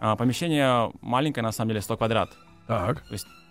[0.00, 2.30] А, помещение маленькое, на самом деле, 100 квадрат.
[2.66, 3.04] Так,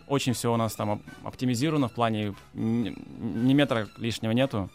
[0.07, 4.69] Очень все у нас там оп- оптимизировано в плане ни, метра лишнего нету.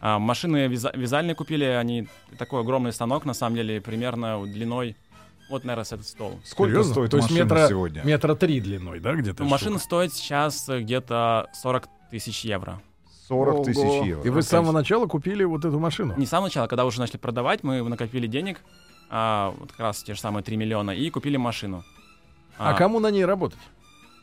[0.00, 4.96] А, машины вяза- вязальные купили, они такой огромный станок, на самом деле, примерно длиной,
[5.50, 6.40] вот, наверное, с этот стол.
[6.44, 6.92] Сколько Серьезно?
[6.94, 8.02] стоит То есть машина метра, сегодня?
[8.04, 9.42] метра три длиной, да, где-то?
[9.42, 9.84] Ну, машина штука?
[9.84, 12.80] стоит сейчас где-то 40 тысяч евро.
[13.28, 13.64] 40 Ого.
[13.64, 14.22] тысяч евро.
[14.24, 16.14] И вы с самого начала купили вот эту машину?
[16.16, 18.60] Не с самого начала, когда уже начали продавать, мы накопили денег,
[19.10, 21.84] а, вот как раз те же самые 3 миллиона, и купили машину.
[22.58, 23.58] А кому на ней работать?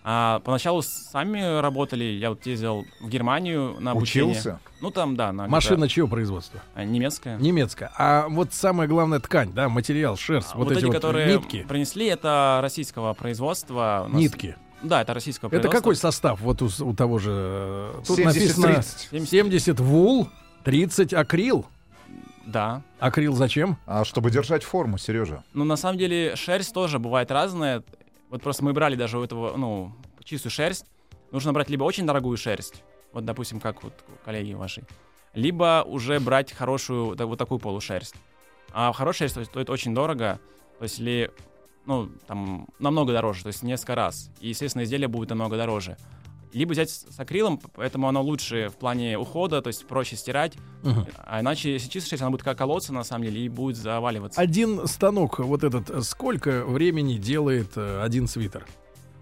[0.04, 4.32] А, поначалу сами работали, я вот ездил в Германию на обучение.
[4.32, 4.60] Учился?
[4.82, 6.60] Ну там, да, на Машина чьего производства?
[6.74, 7.38] а, немецкая.
[7.38, 7.92] Немецкая.
[7.98, 11.64] А вот самое главное ткань, да, материал, шерсть, А, вот, эти, эти вот которые нитки,
[11.68, 14.08] принесли, это российского производства.
[14.10, 14.56] Нас- нитки.
[14.82, 15.80] Да, это российского Это производства.
[15.80, 16.42] какой состав?
[16.42, 17.32] Вот у, у того же...
[17.32, 18.24] э, Тут 70-30.
[18.26, 19.30] написано 70.
[19.30, 20.28] 70 вул,
[20.64, 21.68] 30 акрил.
[22.48, 22.82] Да.
[23.00, 23.78] Акрил зачем?
[23.86, 25.44] А чтобы держать форму, Сережа.
[25.54, 27.84] Ну, на самом деле, шерсть тоже бывает разная.
[28.32, 29.91] Вот просто мы брали даже у этого, ну,
[30.24, 30.86] чистую шерсть.
[31.32, 34.84] Нужно брать либо очень дорогую шерсть, вот, допустим, как вот коллеги ваши,
[35.34, 38.15] либо уже брать хорошую вот такую полушерсть.
[38.74, 40.39] А хорошая шерсть стоит очень дорого,
[40.80, 41.30] то есть или
[41.86, 44.32] ну, там, намного дороже, то есть несколько раз.
[44.39, 45.98] И, естественно, изделие будет намного дороже.
[46.54, 50.54] Либо взять с акрилом, поэтому оно лучше в плане ухода, то есть проще стирать.
[50.84, 51.08] Мгм.
[51.26, 54.40] А иначе, если чистая шерсть, она будет как колоться, на самом деле, и будет заваливаться.
[54.40, 58.66] Один станок вот этот, э, сколько времени делает э, один свитер?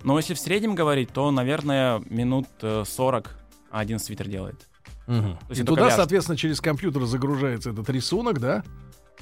[0.03, 3.35] Но если в среднем говорить, то, наверное, минут э, 40
[3.69, 4.67] один свитер делает.
[5.07, 5.39] Мгм.
[5.49, 5.97] есть И туда, коляска.
[6.01, 8.63] соответственно, через компьютер загружается этот рисунок, да?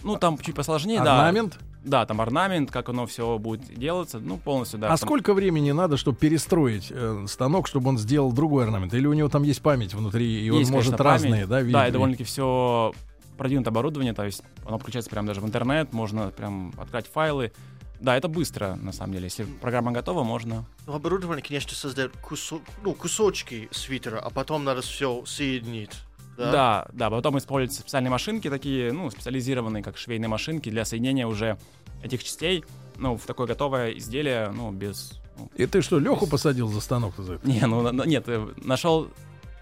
[0.03, 1.19] Ну, там чуть посложнее, да.
[1.19, 1.57] Орнамент.
[1.87, 4.87] Да, там орнамент, как оно все будет делаться, ну, полностью, да.
[4.87, 8.93] а там- сколько времени надо, чтобы перестроить э, станок, чтобы он сделал другой орнамент?
[8.93, 11.47] Или у него там есть память внутри, и он Есть, может конечно, разные, память.
[11.49, 11.73] да, видеть?
[11.73, 12.93] Да, и довольно-таки все
[13.37, 17.53] продвинутое оборудование, то есть оно включается прямо даже в интернет, можно прям открыть файлы.
[18.01, 19.23] Да, это быстро, на самом деле.
[19.25, 20.65] Если программа готова, можно.
[20.85, 25.91] Ну, оборудование, конечно, создает кусо- ну, кусочки свитера, а потом надо все соединить.
[26.37, 26.51] Да?
[26.51, 31.57] Да, да, потом используются специальные машинки, такие, ну, специализированные, как швейные машинки, для соединения уже
[32.03, 32.63] этих частей,
[32.97, 35.19] ну, в такое готовое изделие, ну, без...
[35.37, 37.15] ну, И ты что, Леху посадил за станок?
[37.17, 37.47] за это?
[37.47, 39.07] Не, ну, на- на- нет, э, нашел...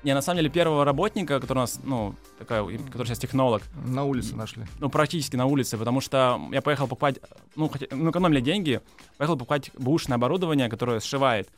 [0.03, 4.03] Не, на самом деле, первого работника, который у нас, ну, такая, который сейчас технолог, На
[4.03, 4.65] улице нашли.
[4.79, 7.19] ну, практически на улице, потому что я поехал покупать,
[7.55, 8.81] ну, хотя, ну, экономили деньги,
[9.17, 11.49] поехал покупать бушное оборудование, которое сшивает.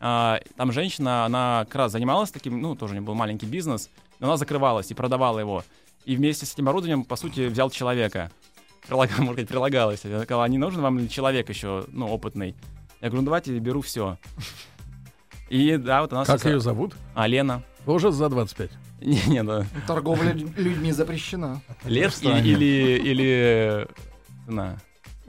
[0.00, 3.90] А, там женщина, она как раз занималась таким, ну, тоже у нее был маленький бизнес,
[4.20, 5.64] но она закрывалась и продавала его.
[6.04, 8.30] И вместе с этим оборудованием, по сути, взял человека.
[8.88, 10.04] Прилаг- можно сказать, прилагалось.
[10.04, 12.54] Я сказал, а не нужен вам ли человек еще, ну, опытный?
[13.00, 14.18] Я говорю, ну, давайте беру все.
[15.48, 16.26] И да, вот у нас...
[16.26, 16.94] Как ее зовут?
[17.14, 17.62] А, Лена.
[17.84, 18.70] Тоже за 25.
[19.00, 19.64] Не, не, да.
[19.86, 21.62] Торговля лю- людьми запрещена.
[21.84, 23.88] Лев или, или, или...
[24.46, 24.78] жена?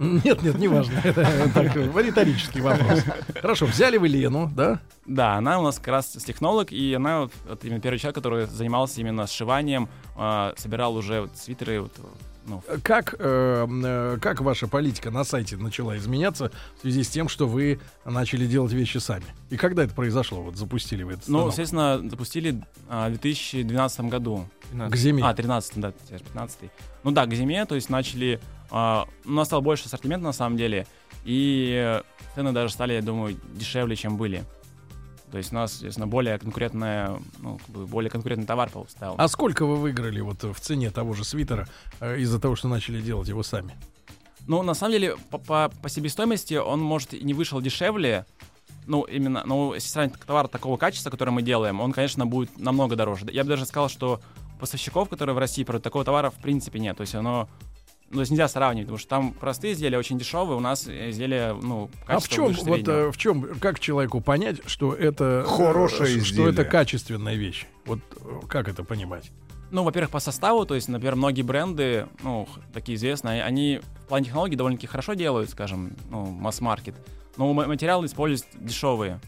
[0.01, 0.99] Нет, нет, неважно.
[1.03, 3.03] Это так, риторический вопрос.
[3.39, 4.79] Хорошо, взяли вы Лену, да?
[5.05, 8.47] Да, она у нас как раз технолог, и она вот, вот именно первый человек, который
[8.47, 11.81] занимался именно сшиванием, а, собирал уже вот свитеры.
[11.81, 11.91] Вот,
[12.45, 17.29] ну, Как, э, э, как ваша политика на сайте начала изменяться в связи с тем,
[17.29, 19.25] что вы начали делать вещи сами?
[19.49, 20.41] И когда это произошло?
[20.41, 24.47] Вот запустили вы это ну, естественно, запустили а, в 2012 году.
[24.71, 25.23] К зиме.
[25.23, 26.59] А, 13 да, теперь 15
[27.03, 28.39] Ну да, к зиме, то есть начали...
[28.71, 30.87] а, у нас стал больше ассортимента на самом деле,
[31.25, 32.01] и
[32.33, 34.43] цены даже стали, я думаю, дешевле, чем были.
[35.31, 39.15] То есть у нас, естественно, более конкурентная, ну, как бы более конкурентный товар стал.
[39.17, 41.67] А сколько вы выиграли вот в цене того же свитера
[42.01, 43.73] э, из-за того, что начали делать его сами?
[44.47, 48.25] Ну, на самом деле, по, по, по себестоимости он, может, и не вышел дешевле.
[48.87, 52.95] Ну, именно, ну, если сравнить товар такого качества, который мы делаем, он, конечно, будет намного
[52.95, 53.25] дороже.
[53.31, 54.19] Я бы даже сказал, что
[54.59, 56.97] поставщиков, которые в России продают такого товара, в принципе, нет.
[56.97, 57.47] То есть оно...
[58.11, 61.53] Ну, то есть нельзя сравнивать, потому что там простые изделия очень дешевые, у нас изделия,
[61.53, 65.49] ну, А в чем, выше вот э, в чем, как человеку понять, что это э,
[65.49, 66.51] Хорошее ш- что изделие.
[66.51, 67.67] это качественная вещь?
[67.85, 69.31] Вот э, как это понимать?
[69.71, 74.25] Ну, во-первых, по составу, то есть, например, многие бренды, ну, такие известные, они в плане
[74.25, 76.95] технологий довольно-таки хорошо делают, скажем, ну, масс-маркет,
[77.37, 79.21] но ма- материалы используют дешевые.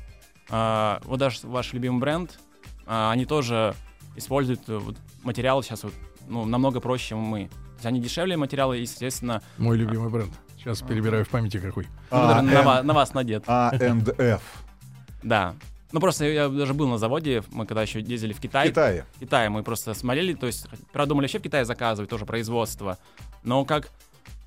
[0.49, 2.37] А, вот даже ваш любимый бренд,
[2.85, 3.75] а, они тоже
[4.17, 5.93] используют вот, материалы сейчас вот,
[6.27, 7.49] ну, намного проще, чем мы.
[7.83, 10.31] То есть они дешевле материалы, и, естественно, Мой любимый бренд.
[10.57, 11.85] Сейчас перебираю в памяти какой.
[12.11, 13.43] ну, на, А, ва- на вас надет.
[13.45, 14.41] A&F.
[15.23, 15.53] Да.
[15.91, 19.05] Ну, просто я даже был на заводе, мы когда еще ездили в В Китай, Китае.
[19.15, 22.97] в Китае мы просто смотрели, то есть продумали вообще в Китае заказывать тоже производство,
[23.43, 23.89] но как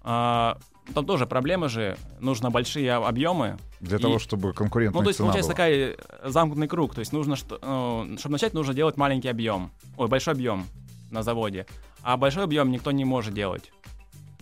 [0.03, 0.59] а,
[0.95, 3.59] там тоже проблема же, нужно большие об- объемы.
[3.81, 5.57] Для И- того, чтобы конкурентная Ну, то есть получается была.
[5.57, 5.97] такой
[6.27, 10.09] э, замкнутый круг, то есть нужно, что, ну, чтобы начать, нужно делать маленький объем, ой,
[10.09, 10.67] большой объем
[11.11, 11.67] на заводе,
[12.07, 13.73] а большой объем никто не может делать.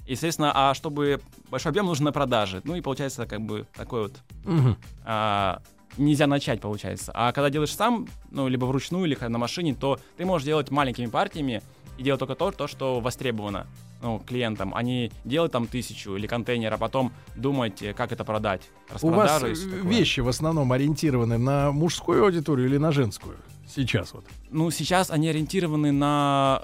[0.07, 4.17] Естественно, а чтобы большой объем нужно на продаже, ну и получается как бы такой вот
[4.45, 4.77] Мгм.
[5.07, 5.63] а,
[5.97, 7.11] нельзя начать, получается.
[7.15, 11.07] А когда делаешь сам, ну, либо вручную, или на машине, то ты можешь делать маленькими
[11.07, 11.63] партиями
[11.97, 13.67] и делать только то, то что востребовано
[14.03, 18.25] ну, клиентам, а не делать там тысячу или контейнер, а потом думать, э, как это
[18.25, 18.61] продать.
[19.01, 23.39] У вас э, вещи в основном ориентированы на мужскую аудиторию или на женскую?
[23.67, 24.27] Сейчас вот.
[24.51, 26.63] Ну, сейчас они ориентированы на,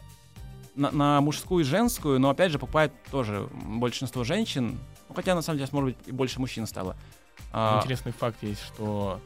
[0.81, 5.43] на, на мужскую и женскую, но, опять же, покупают тоже большинство женщин, ну, хотя, на
[5.43, 6.97] самом деле, может быть, и больше мужчин стало.
[7.53, 9.21] А, Интересный факт есть, что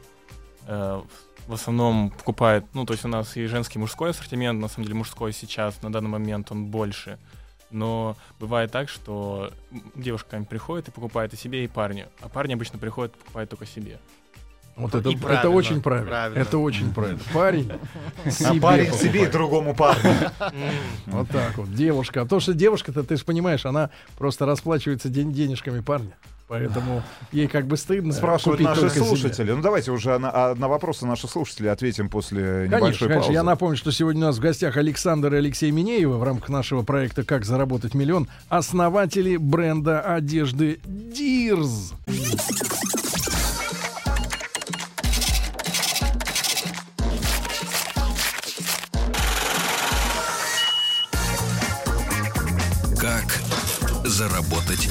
[0.67, 1.01] э,
[1.47, 4.83] в основном покупает, ну, то есть у нас и женский, и мужской ассортимент, на самом
[4.85, 7.19] деле мужской сейчас, на данный момент он больше.
[7.71, 9.51] Но бывает так, что
[9.95, 12.07] девушка приходит и покупает и себе, и парню.
[12.21, 13.99] А парни обычно приходят и покупают только себе.
[14.75, 16.09] Вот И это, это очень правильно.
[16.09, 16.37] правильно.
[16.39, 17.19] Это очень правильно.
[17.33, 17.71] Парень
[18.25, 18.95] А себе парень покупает.
[19.13, 20.11] себе и другому парню.
[21.05, 21.73] Вот так вот.
[21.73, 22.21] Девушка.
[22.21, 26.17] А то, что девушка-то, ты же понимаешь, она просто расплачивается день денежками парня.
[26.47, 28.13] Поэтому ей как бы стыдно.
[28.13, 29.05] Спрашивают наши только себе.
[29.05, 29.51] слушатели.
[29.51, 33.21] Ну давайте уже на, а, на вопросы наших слушателей ответим после Конечно, небольшой конечно.
[33.21, 33.33] паузы.
[33.33, 36.83] Я напомню, что сегодня у нас в гостях Александр и Алексей Минеевы в рамках нашего
[36.83, 41.93] проекта «Как заработать миллион» основатели бренда одежды Дирз.
[54.65, 54.89] Заработать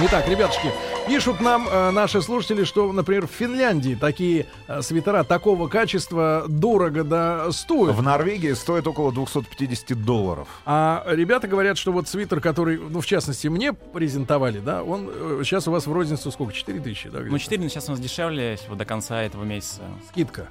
[0.00, 0.72] Итак, ребятушки,
[1.06, 7.04] пишут нам э, наши слушатели, что, например, в Финляндии такие э, свитера такого качества дорого
[7.04, 7.94] да стоят.
[7.94, 10.48] В Норвегии стоит около 250 долларов.
[10.66, 15.42] А ребята говорят, что вот свитер, который, ну, в частности, мне презентовали, да, он э,
[15.44, 16.52] сейчас у вас в розницу сколько?
[16.52, 17.20] 4 тысячи, да?
[17.20, 17.38] Ну, где-то?
[17.38, 19.82] 4 сейчас у нас дешевле всего до конца этого месяца.
[20.10, 20.48] Скидка.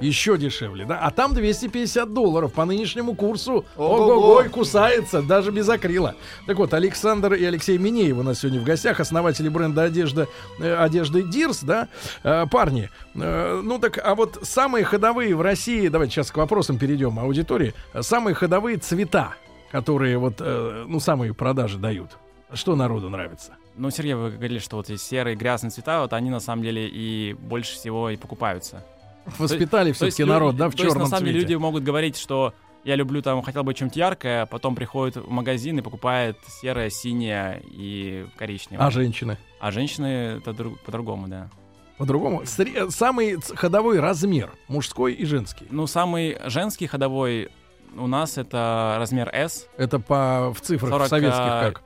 [0.00, 0.98] Еще дешевле, да?
[0.98, 3.64] А там 250 долларов по нынешнему курсу.
[3.76, 4.44] Ого-го.
[4.50, 6.14] Кусается, даже без акрила.
[6.46, 10.28] Так вот, Александр и Алексей Минеев у нас сегодня в гостях, основатели бренда одежды,
[10.60, 11.88] э, одежды Дирс, да?
[12.22, 16.78] Э, парни, э, ну так, а вот самые ходовые в России, давайте сейчас к вопросам
[16.78, 19.34] перейдем аудитории, самые ходовые цвета,
[19.70, 22.10] которые вот, ну, самые продажи дают.
[22.52, 23.52] Что народу нравится?
[23.76, 26.86] Ну, Сергей, вы говорили, что вот эти серые грязные цвета, вот они на самом деле
[26.88, 28.84] и больше всего и покупаются.
[29.38, 31.52] Воспитали есть все-таки народ, да, в есть, черном на самом деле цвете.
[31.54, 32.52] люди могут говорить, что
[32.84, 36.90] я люблю там, хотел бы чем-то яркое, а потом приходит в магазин и покупает серое,
[36.90, 38.86] синее и коричневое.
[38.86, 39.38] А женщины?
[39.60, 41.48] А женщины это друг- по-другому, да.
[41.96, 42.42] По-другому.
[42.42, 45.66] Сре- Самый ходовой размер, мужской и женский.
[45.70, 47.50] Ну, самый женский ходовой
[47.96, 51.82] у нас это размер S, Это по в цифрах 40, советских как?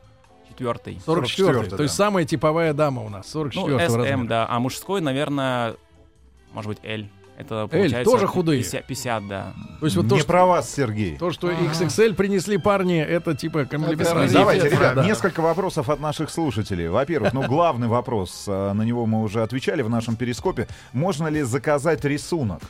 [0.48, 0.98] четвертый.
[1.04, 2.04] 44 44-й, То есть да.
[2.04, 3.30] самая типовая дама у нас.
[3.30, 4.24] 44 Ну, SM, размера.
[4.28, 4.46] да.
[4.48, 5.76] А мужской, наверное,
[6.52, 7.04] может быть, L.
[7.38, 8.62] Это получается тоже худые?
[8.62, 9.54] 50, 50, да.
[9.78, 11.16] То есть вот то, Не что, про вас, Сергей.
[11.16, 14.32] то, что XXL принесли парни, это типа комплимент.
[14.32, 15.04] Давайте, ребят, Да.
[15.04, 16.88] несколько вопросов от наших слушателей.
[16.88, 20.66] Во-первых, ну главный вопрос, э, на него мы уже отвечали в нашем перископе.
[20.92, 22.60] Можно ли заказать рисунок?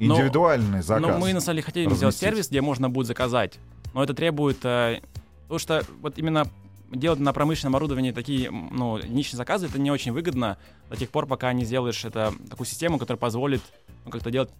[0.00, 1.02] Ну, Индивидуальный заказ.
[1.02, 3.58] Но мы на самом деле хотели сделать сервис, где можно будет заказать.
[3.92, 4.64] Но это требует...
[4.64, 5.00] э,
[5.42, 6.46] потому что вот именно
[6.90, 10.56] делать на промышленном оборудовании такие ну, единичные заказы, это не очень выгодно
[10.88, 13.60] до тех пор, пока не сделаешь это, такую систему, которая позволит
[14.08, 14.50] ну, как-то делать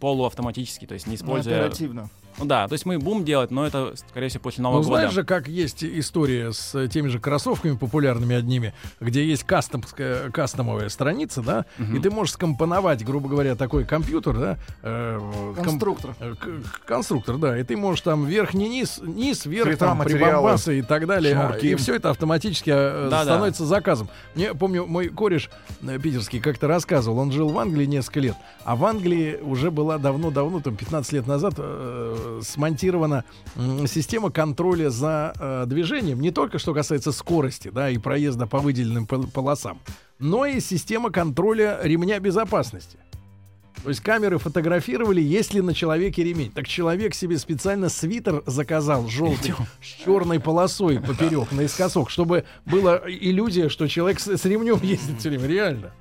[0.00, 1.60] полуавтоматически, то есть не Ну, используя...
[1.60, 2.08] оперативно.
[2.38, 4.96] Ну да, то есть мы будем делать, но это, скорее всего, после Нового Ну, года.
[5.00, 10.88] знаешь же, как есть история с теми же кроссовками популярными одними, где есть кастомская, кастомовая
[10.88, 11.96] страница, да, Мгм.
[11.96, 15.18] и ты можешь скомпоновать, грубо говоря, такой компьютер, да, э,
[15.56, 16.14] ком- Конструктор.
[16.20, 20.78] э, к- конструктор, да, и ты можешь там верхний низ, низ, вверх, Цвета, там, прибамбасы
[20.78, 21.66] и так далее, а, шнурки.
[21.70, 23.24] и все это автоматически э, Да-да.
[23.24, 24.08] становится заказом.
[24.34, 25.50] Мне, помню, мой кореш
[25.82, 29.98] э, питерский как-то рассказывал, он жил в Англии несколько лет, а в Англии уже была
[29.98, 31.54] давно-давно, там 15 лет назад,
[32.42, 33.24] смонтирована
[33.86, 39.06] система контроля за э, движением, не только что касается скорости, да, и проезда по выделенным
[39.06, 39.80] пол- полосам,
[40.18, 42.98] но и система контроля ремня безопасности.
[43.82, 46.52] То есть камеры фотографировали, есть ли на человеке ремень.
[46.52, 53.68] Так человек себе специально свитер заказал желтый с черной полосой поперек наискосок, чтобы была иллюзия,
[53.68, 55.46] что человек с, с ремнем ездит все время.
[55.46, 55.92] Реально.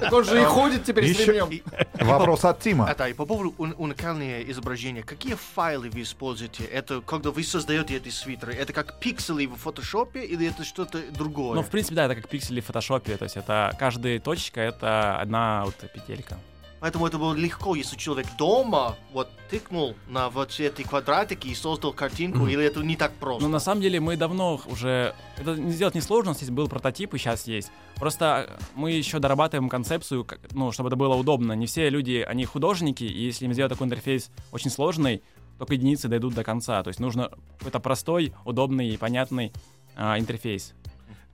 [0.00, 1.60] Так он же и ходит теперь с Еще- ремнем.
[2.00, 2.88] Вопрос от Тима.
[2.90, 5.02] Это и по поводу ун- уникальные изображения.
[5.04, 6.64] Какие файлы вы используете?
[6.64, 8.54] Это когда вы создаете эти свитеры?
[8.54, 11.54] Это как пиксели в фотошопе или это что-то другое?
[11.54, 15.16] Ну, в принципе, да, это как пиксели в фотошопе, то есть это каждая точечка— это
[15.18, 16.38] одна вот петелька.
[16.82, 21.92] Поэтому это было легко, если человек дома вот тыкнул на вот эти квадратики и создал
[21.92, 23.44] картинку, или это не так просто?
[23.44, 25.14] Ну, на самом деле, мы давно уже...
[25.38, 27.70] Это сделать несложно, у нас есть был прототип, и сейчас есть.
[27.94, 31.52] Просто мы еще дорабатываем концепцию, как- ну, чтобы это было удобно.
[31.52, 35.22] Не все люди, они художники, и если им сделать такой интерфейс очень сложный,
[35.58, 36.82] только единицы дойдут до конца.
[36.82, 39.52] То есть нужно какой-то простой, удобный и понятный
[39.94, 40.74] а, интерфейс.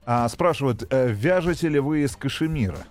[0.05, 2.85] А, спрашивают, э, вяжете ли вы из кашемира?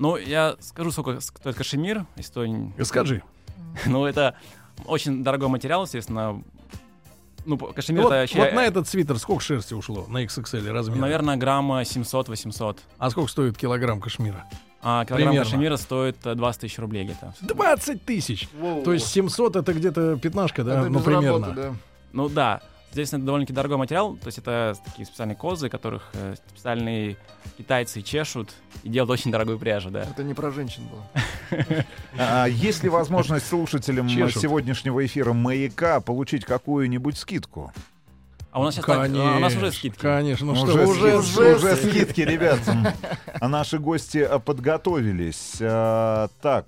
[0.00, 2.06] Ну, я скажу, сколько стоит кашемир.
[2.16, 2.32] Если
[2.84, 3.22] Скажи.
[3.84, 4.34] Ну, это
[4.86, 6.42] очень дорогой материал, естественно.
[7.44, 10.96] Ну, кашемир Вот, это вообще, вот на этот свитер сколько шерсти ушло на XXL размер?
[10.96, 12.78] наверное, грамма 700-800.
[12.98, 14.46] А сколько стоит килограмм кашмира?
[14.82, 15.44] А килограмм Примерно.
[15.44, 17.34] кашемира стоит э, 20 тысяч рублей где-то.
[17.42, 18.48] 20 тысяч!
[18.58, 18.82] Воу.
[18.82, 20.80] То есть 700 это где-то пятнашка, да?
[20.80, 21.48] Это ну, примерно.
[21.48, 21.74] работы, да.
[22.12, 26.34] Ну да, здесь это довольно-таки дорогой материал, то есть это такие специальные козы, которых э,
[26.50, 27.16] специальные
[27.56, 28.50] китайцы чешут
[28.82, 30.02] и делают очень дорогую пряжу, да.
[30.02, 31.04] Это не про женщин было.
[32.18, 37.72] А, есть ли возможность слушателям сегодняшнего эфира «Маяка» получить какую-нибудь скидку?
[38.52, 40.00] А у нас сейчас так, Конечно, а, у нас уже скидки.
[40.00, 42.58] Конечно, ну уже, что, уже, ски- уже скидки, ребят.
[43.40, 45.58] А наши гости а, подготовились.
[45.60, 46.66] А, Так,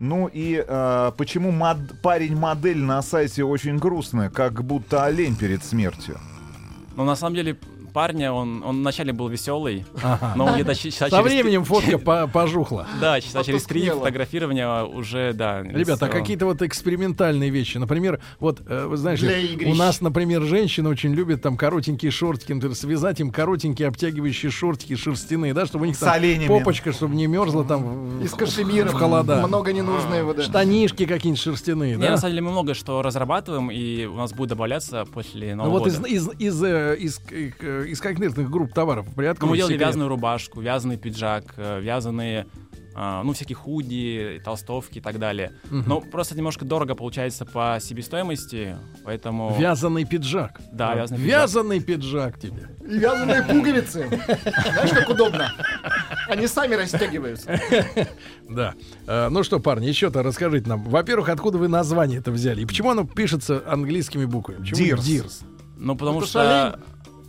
[0.00, 6.18] ну и а, почему мод- парень-модель на сайте очень грустная, как будто олень перед смертью?
[6.96, 7.56] Но на самом деле
[7.90, 10.32] парня, он, он вначале был веселый, Ага.
[10.36, 12.86] но где-то часа Со через временем фотка по- пожухла.
[13.00, 15.62] Да, часа через три фотографирования уже, да.
[15.62, 17.78] Ребята, а какие-то вот экспериментальные вещи.
[17.78, 22.52] Например, вот, э, вы знаешь, Для у нас, например, женщины очень любят там коротенькие шортики,
[22.52, 26.14] например, связать им коротенькие обтягивающие шортики шерстяные, да, чтобы у них там
[26.48, 28.88] попочка, чтобы не мерзла там в- Из кашемира.
[28.88, 29.46] в холода.
[29.46, 30.42] Много ненужного, да.
[30.42, 32.10] Штанишки какие-нибудь шерстяные, да?
[32.10, 35.78] на самом деле мы много что разрабатываем, и у нас будет добавляться после Ну Нового
[35.80, 36.08] вот из, года.
[36.08, 37.20] из, из, э, из,
[37.84, 39.88] из конкретных групп товаров Ну, приоткрой мы делали секрет.
[39.88, 42.46] вязаную рубашку, вязаный пиджак, э, вязаные,
[42.94, 45.52] а, ну, всякие худи, толстовки и так далее.
[45.70, 45.84] Мгм.
[45.86, 49.56] Но просто немножко дорого получается по себестоимости, поэтому...
[49.58, 50.60] Вязаный пиджак.
[50.72, 51.40] Да, вязаный пиджак.
[51.40, 52.68] Вязаный пиджак тебе.
[52.84, 54.08] И вязаные пуговицы.
[54.08, 55.52] Знаешь, как удобно.
[56.28, 57.60] Они сами растягиваются.
[58.48, 58.74] Да.
[59.06, 60.82] Э, ну что, парни, еще-то расскажите нам.
[60.82, 62.62] Во-первых, откуда вы название это взяли?
[62.62, 64.58] И почему оно пишется английскими буквами?
[64.68, 64.98] Deers.
[64.98, 65.44] Deers?
[65.76, 66.80] Ну, потому что...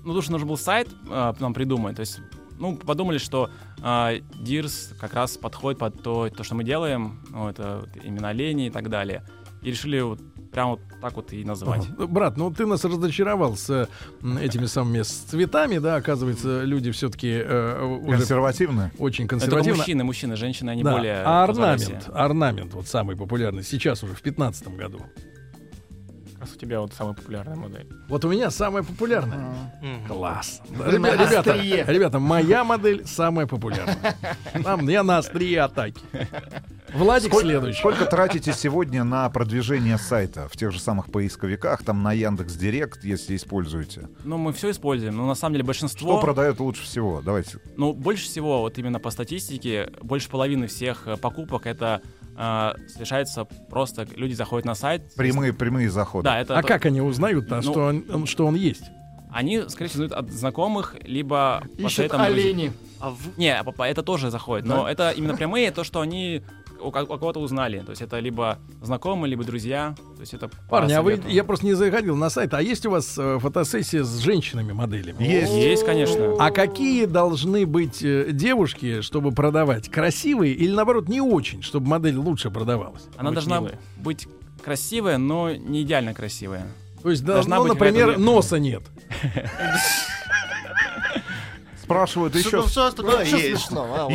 [0.03, 1.95] Ну, потому что нужен был сайт а, нам придумать.
[1.95, 2.19] То есть,
[2.59, 3.49] ну, подумали, что
[3.81, 7.19] а, Deers как раз подходит под то, то, что мы делаем.
[7.29, 9.23] Ну, это вот именно олени и так далее.
[9.61, 10.19] И решили вот
[10.51, 11.87] прям вот так вот и назвать.
[11.97, 12.07] Ага.
[12.07, 13.87] Брат, ну ты нас разочаровал с
[14.41, 18.91] этими самыми с цветами, да, оказывается, люди все-таки уже Консервативные.
[18.97, 19.77] очень Это только консервативно.
[19.77, 20.91] мужчины, мужчины, женщины, они Да.
[20.91, 21.21] более...
[21.23, 24.99] А орнамент, орнамент, вот самый популярный, сейчас уже в 15 году.
[26.41, 27.87] Раз у тебя вот самая популярная модель.
[28.09, 29.53] Вот у меня самая популярная.
[29.79, 30.07] Мгм.
[30.07, 30.59] Класс.
[30.71, 34.15] Ребя- ребята, ребята, моя модель самая популярная.
[34.63, 36.01] Там я на острие атаки.
[36.95, 37.77] Владик следующий.
[37.77, 43.03] Сколько тратите сегодня на продвижение сайта в тех же самых поисковиках, там на Яндекс Директ,
[43.03, 44.09] если используете?
[44.23, 46.13] Ну, мы все используем, но на самом деле большинство...
[46.13, 47.21] Что продает лучше всего?
[47.21, 47.59] Давайте.
[47.77, 52.01] Ну, больше всего, вот именно по статистике, больше половины всех э, покупок это
[52.37, 55.13] э, совершается просто люди заходят на сайт.
[55.15, 56.25] Прямые, прямые заходы.
[56.25, 58.83] Да, это А то- как они узнают-то, Ну, что он, что он есть?
[59.31, 62.43] они, скорее всего, узнают от знакомых, либо по Ищут советам друзей.
[62.53, 62.73] олени.
[62.99, 66.43] А в- Не, по- это тоже заходит, но это именно прямые, то, что они
[66.81, 67.79] у, у кого-то узнали.
[67.79, 69.95] То есть это либо знакомые, либо друзья.
[70.15, 72.91] То есть это Парни, а вы, я просто не заходил на сайт, а есть у
[72.91, 75.23] вас э, фотосессия с женщинами-моделями?
[75.23, 75.53] Есть.
[75.53, 76.35] Есть, конечно.
[76.39, 79.89] А какие должны быть э, девушки, чтобы продавать?
[79.89, 83.03] Красивые или, наоборот, не очень, чтобы модель лучше продавалась?
[83.17, 83.75] Она Быть должна милой.
[83.97, 84.27] быть
[84.63, 86.67] красивая, но не идеально красивая.
[87.01, 88.83] То есть, да, Должна ну, быть например, носа нет.
[91.95, 92.57] Спрашивают еще.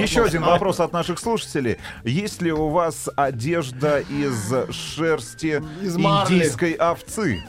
[0.03, 1.79] Еще один вопрос от наших слушателей.
[2.05, 7.43] Есть ли у вас одежда из шерсти индийской овцы?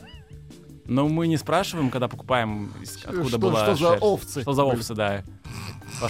[0.86, 2.72] Но мы не спрашиваем, когда покупаем,
[3.04, 3.98] откуда что- была что шерсть.
[4.04, 5.24] овцы Что за овцы, да.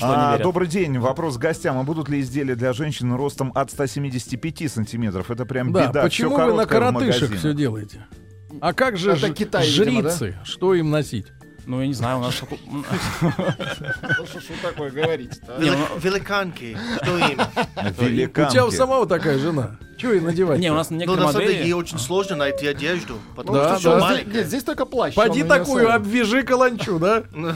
[0.01, 0.99] А, добрый день.
[0.99, 1.79] Вопрос к гостям.
[1.79, 5.31] А будут ли изделия для женщин ростом от 175 сантиметров?
[5.31, 6.03] Это прям Да, беда.
[6.03, 8.05] почему Всё вы на коротышек все делаете?
[8.61, 10.09] А как же Это ж- Китай, видимо, да?
[10.09, 10.37] жрицы?
[10.43, 11.27] Что им носить?
[11.67, 12.41] Ну, я не знаю, у нас...
[12.71, 12.83] Ну,
[14.25, 16.77] Что такое говорите Вели- Великанки.
[17.03, 17.41] Что им?
[18.47, 19.75] У тебя у самого такая жена.
[19.97, 20.59] Чего ей надевать?
[20.59, 23.15] Не, у нас Ну, некоторые на самом деле, ей очень сложно найти одежду.
[23.35, 23.99] Потому Да, что да.
[23.99, 24.37] маленькое.
[24.37, 25.15] Нет, здесь только плащ.
[25.15, 27.23] Поди такую, обвяжи каланчу, да?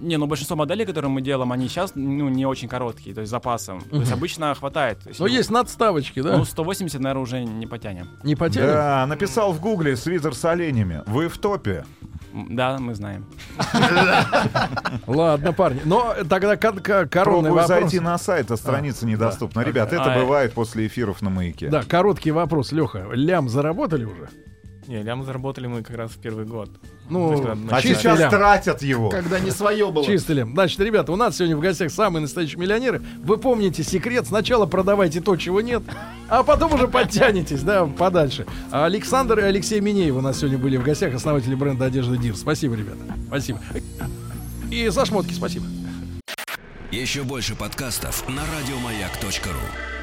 [0.00, 3.30] Не, ну большинство моделей, которые мы делаем, они сейчас ну, не очень короткие, то есть
[3.30, 3.80] запасом.
[3.82, 4.98] То есть обычно хватает.
[5.06, 6.36] Но ну, есть надставочки, да?
[6.36, 8.08] Ну, 180, наверное, уже не потянем.
[8.22, 8.68] Не потянем?
[8.68, 11.02] Да, написал в гугле свитер с оленями.
[11.06, 11.84] Вы в топе.
[12.32, 13.24] Да, мы знаем.
[15.06, 15.80] Ладно, парни.
[15.84, 17.68] Но тогда ко- ко- коронный вопрос.
[17.68, 19.60] зайти на сайт, а страница недоступна.
[19.60, 21.68] Ребят, это А, бывает после эфиров на маяке.
[21.82, 23.08] Да, короткий вопрос, Леха.
[23.12, 24.28] Лям заработали уже?
[24.88, 26.70] Не, лям заработали мы как раз в первый год.
[27.10, 28.30] Ну, есть, А сейчас лям.
[28.30, 29.10] тратят его.
[29.10, 30.02] Когда не свое было.
[30.02, 30.54] Чистый лям.
[30.54, 33.02] Значит, ребята, у нас сегодня в гостях самые настоящие миллионеры.
[33.22, 34.26] Вы помните секрет.
[34.26, 35.82] Сначала продавайте то, чего нет,
[36.30, 38.46] а потом уже подтянетесь, да, подальше.
[38.70, 42.34] А Александр и Алексей Минеев у нас сегодня были в гостях, основатели бренда одежды Дир.
[42.34, 43.00] Спасибо, ребята.
[43.26, 43.60] Спасибо.
[44.70, 45.66] И за шмотки спасибо.
[46.90, 49.97] Еще больше подкастов на радиомаяк.ру.